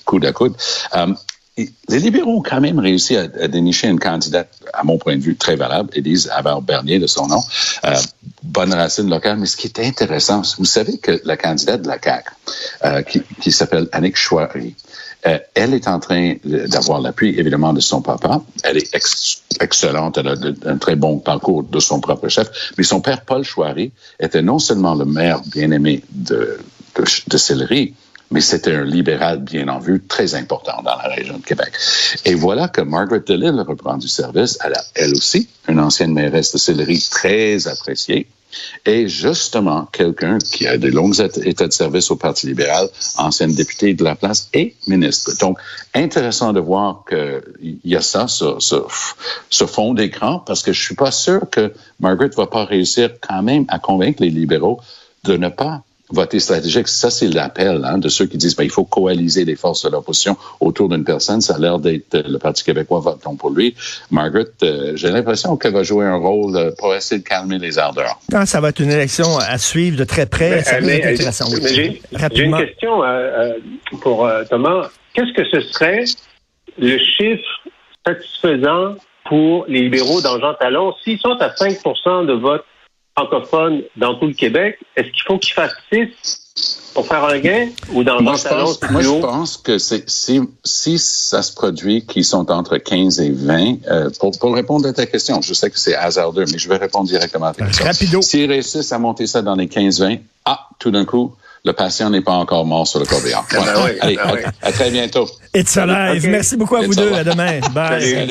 coude 0.05 0.25
à 0.25 0.31
coude. 0.31 0.53
Euh, 0.95 1.07
les 1.57 1.99
libéraux 1.99 2.37
ont 2.37 2.41
quand 2.41 2.61
même 2.61 2.79
réussi 2.79 3.15
à, 3.15 3.27
dénicher 3.27 3.87
une 3.87 3.99
candidate, 3.99 4.49
à 4.73 4.83
mon 4.83 4.97
point 4.97 5.15
de 5.15 5.21
vue, 5.21 5.35
très 5.35 5.55
valable, 5.55 5.89
Élise 5.93 6.29
Havard-Bernier 6.33 6.99
de 6.99 7.07
son 7.07 7.27
nom, 7.27 7.41
euh, 7.85 7.95
bonne 8.41 8.73
racine 8.73 9.09
locale. 9.09 9.37
Mais 9.37 9.45
ce 9.45 9.55
qui 9.55 9.67
est 9.67 9.79
intéressant, 9.79 10.41
vous 10.57 10.65
savez 10.65 10.97
que 10.97 11.21
la 11.25 11.37
candidate 11.37 11.83
de 11.83 11.87
la 11.87 11.99
CAQ, 12.01 12.31
euh, 12.85 13.01
qui, 13.03 13.21
qui 13.39 13.51
s'appelle 13.51 13.87
Annick 13.91 14.17
Chouari, 14.17 14.75
euh, 15.25 15.37
elle 15.53 15.73
est 15.73 15.87
en 15.87 15.99
train 15.99 16.35
d'avoir 16.43 16.99
l'appui, 16.99 17.37
évidemment, 17.37 17.71
de 17.71 17.79
son 17.79 18.01
papa. 18.01 18.41
Elle 18.63 18.77
est 18.77 18.95
excellente, 19.61 20.17
elle 20.17 20.27
a 20.27 20.35
un 20.65 20.77
très 20.77 20.95
bon 20.95 21.19
parcours 21.19 21.63
de 21.63 21.79
son 21.79 21.99
propre 21.99 22.27
chef. 22.29 22.73
Mais 22.77 22.83
son 22.83 22.99
père, 22.99 23.21
Paul 23.21 23.43
Chouari, 23.43 23.91
était 24.19 24.41
non 24.41 24.59
seulement 24.59 24.95
le 24.95 25.05
maire 25.05 25.41
bien-aimé 25.45 26.03
de, 26.09 26.59
de, 26.95 27.03
de 27.27 27.37
Sillery, 27.37 27.93
mais 28.33 28.41
c'était 28.41 28.73
un 28.73 28.83
libéral 28.83 29.39
bien 29.43 29.67
en 29.67 29.77
vue, 29.77 30.01
très 30.01 30.33
important 30.33 30.81
dans 30.83 30.95
la 30.95 31.07
région 31.07 31.37
de 31.37 31.45
Québec. 31.45 31.71
Et 32.25 32.33
voilà 32.33 32.67
que 32.67 32.81
Margaret 32.81 33.21
DeLille 33.25 33.61
reprend 33.61 33.97
du 33.97 34.07
service. 34.07 34.57
Elle 34.65 34.73
a, 34.73 34.83
elle 34.95 35.11
aussi, 35.11 35.47
une 35.67 35.79
ancienne 35.79 36.13
mairesse 36.13 36.51
de 36.51 36.57
Sillery 36.57 36.99
très 37.11 37.67
appréciée. 37.67 38.27
Et 38.85 39.07
justement, 39.07 39.85
quelqu'un 39.85 40.39
qui 40.39 40.65
a 40.67 40.77
de 40.79 40.87
longues 40.87 41.19
états 41.43 41.67
de 41.67 41.73
service 41.73 42.09
au 42.09 42.15
Parti 42.15 42.47
libéral, 42.47 42.87
ancienne 43.17 43.53
députée 43.53 43.93
de 43.93 44.03
la 44.03 44.15
place 44.15 44.49
et 44.53 44.75
ministre. 44.87 45.31
Donc, 45.39 45.59
intéressant 45.93 46.53
de 46.53 46.59
voir 46.59 47.03
qu'il 47.07 47.79
y 47.83 47.95
a 47.95 48.01
ça 48.01 48.27
ce, 48.27 48.57
ce 48.59 49.65
fond 49.65 49.93
d'écran, 49.93 50.39
parce 50.39 50.63
que 50.63 50.73
je 50.73 50.81
suis 50.81 50.95
pas 50.95 51.11
sûr 51.11 51.41
que 51.51 51.71
Margaret 51.99 52.31
va 52.35 52.47
pas 52.47 52.65
réussir 52.65 53.11
quand 53.21 53.43
même 53.43 53.65
à 53.67 53.77
convaincre 53.77 54.23
les 54.23 54.31
libéraux 54.31 54.79
de 55.23 55.37
ne 55.37 55.49
pas 55.49 55.83
voter 56.09 56.39
stratégique, 56.39 56.87
ça, 56.87 57.09
c'est 57.09 57.27
l'appel 57.27 57.81
hein, 57.85 57.97
de 57.97 58.09
ceux 58.09 58.25
qui 58.25 58.37
disent 58.37 58.55
ben, 58.55 58.63
il 58.63 58.69
faut 58.69 58.83
coaliser 58.83 59.45
les 59.45 59.55
forces 59.55 59.85
de 59.85 59.89
l'opposition 59.89 60.37
autour 60.59 60.89
d'une 60.89 61.03
personne. 61.03 61.41
Ça 61.41 61.55
a 61.55 61.59
l'air 61.59 61.79
d'être 61.79 62.17
le 62.27 62.37
Parti 62.37 62.63
québécois 62.63 62.99
votons 62.99 63.35
pour 63.35 63.51
lui. 63.51 63.75
Margaret, 64.11 64.45
euh, 64.63 64.93
j'ai 64.95 65.09
l'impression 65.09 65.55
qu'elle 65.57 65.73
va 65.73 65.83
jouer 65.83 66.05
un 66.05 66.15
rôle 66.15 66.55
euh, 66.55 66.71
pour 66.77 66.93
essayer 66.93 67.21
de 67.21 67.27
calmer 67.27 67.57
les 67.57 67.79
ardeurs. 67.79 68.19
Ça 68.45 68.59
va 68.59 68.69
être 68.69 68.79
une 68.79 68.91
élection 68.91 69.37
à 69.37 69.57
suivre 69.57 69.97
de 69.97 70.03
très 70.03 70.25
près. 70.25 70.63
ça 70.63 70.79
va 70.79 70.91
être 70.91 71.07
intéressant. 71.07 71.45
J'ai 71.65 72.43
une 72.43 72.57
question 72.57 73.03
euh, 73.03 73.53
pour 74.01 74.29
Thomas. 74.49 74.89
Qu'est-ce 75.13 75.33
que 75.33 75.45
ce 75.49 75.61
serait 75.71 76.03
le 76.77 76.97
chiffre 76.97 77.43
satisfaisant 78.05 78.95
pour 79.25 79.65
les 79.67 79.81
libéraux 79.81 80.21
dans 80.21 80.39
Jean 80.39 80.53
Talon? 80.55 80.93
S'ils 81.03 81.19
sont 81.19 81.37
à 81.39 81.49
5% 81.49 82.25
de 82.25 82.33
vote 82.33 82.65
francophones 83.15 83.83
dans 83.95 84.15
tout 84.15 84.27
le 84.27 84.33
Québec, 84.33 84.79
est-ce 84.95 85.07
qu'il 85.09 85.23
faut 85.25 85.37
qu'ils 85.37 85.53
fassent 85.53 85.75
6 85.91 86.39
pour 86.93 87.07
faire 87.07 87.23
un 87.25 87.39
gain 87.39 87.69
ou 87.93 88.03
dans 88.03 88.21
moi, 88.21 88.35
je 88.35 88.47
pense, 88.47 88.79
moi, 88.91 89.01
je 89.01 89.19
pense 89.19 89.57
que 89.57 89.79
c'est, 89.79 90.07
si, 90.07 90.41
si 90.63 90.99
ça 90.99 91.41
se 91.41 91.51
produit 91.51 92.05
qu'ils 92.05 92.25
sont 92.25 92.51
entre 92.51 92.77
15 92.77 93.19
et 93.19 93.31
20, 93.31 93.77
euh, 93.87 94.09
pour, 94.19 94.37
pour 94.37 94.53
répondre 94.53 94.87
à 94.87 94.93
ta 94.93 95.07
question, 95.07 95.41
je 95.41 95.53
sais 95.53 95.71
que 95.71 95.79
c'est 95.79 95.95
hasardeux, 95.95 96.45
mais 96.51 96.59
je 96.59 96.69
vais 96.69 96.77
répondre 96.77 97.07
directement 97.07 97.47
à 97.47 97.53
ta 97.53 97.65
question. 97.65 97.85
Rapido. 97.85 98.21
S'ils 98.21 98.49
réussissent 98.49 98.91
à 98.91 98.99
monter 98.99 99.25
ça 99.25 99.41
dans 99.41 99.55
les 99.55 99.65
15-20, 99.65 100.19
ah, 100.45 100.67
tout 100.77 100.91
d'un 100.91 101.05
coup, 101.05 101.35
le 101.65 101.73
patient 101.73 102.09
n'est 102.09 102.21
pas 102.21 102.33
encore 102.33 102.65
mort 102.65 102.85
sur 102.85 102.99
le 102.99 103.05
corbillard. 103.05 103.45
Ah 103.51 103.63
ben 103.65 103.95
Allez, 104.01 104.15
ben 104.17 104.51
à, 104.61 104.71
très 104.71 104.91
bientôt. 104.91 105.27
It's 105.55 105.77
alive. 105.77 106.27
Merci 106.27 106.57
beaucoup 106.57 106.75
à 106.75 106.81
vous 106.81 106.93
deux. 106.93 107.13
À 107.13 107.23
demain. 107.23 107.59
Bye. 107.73 108.27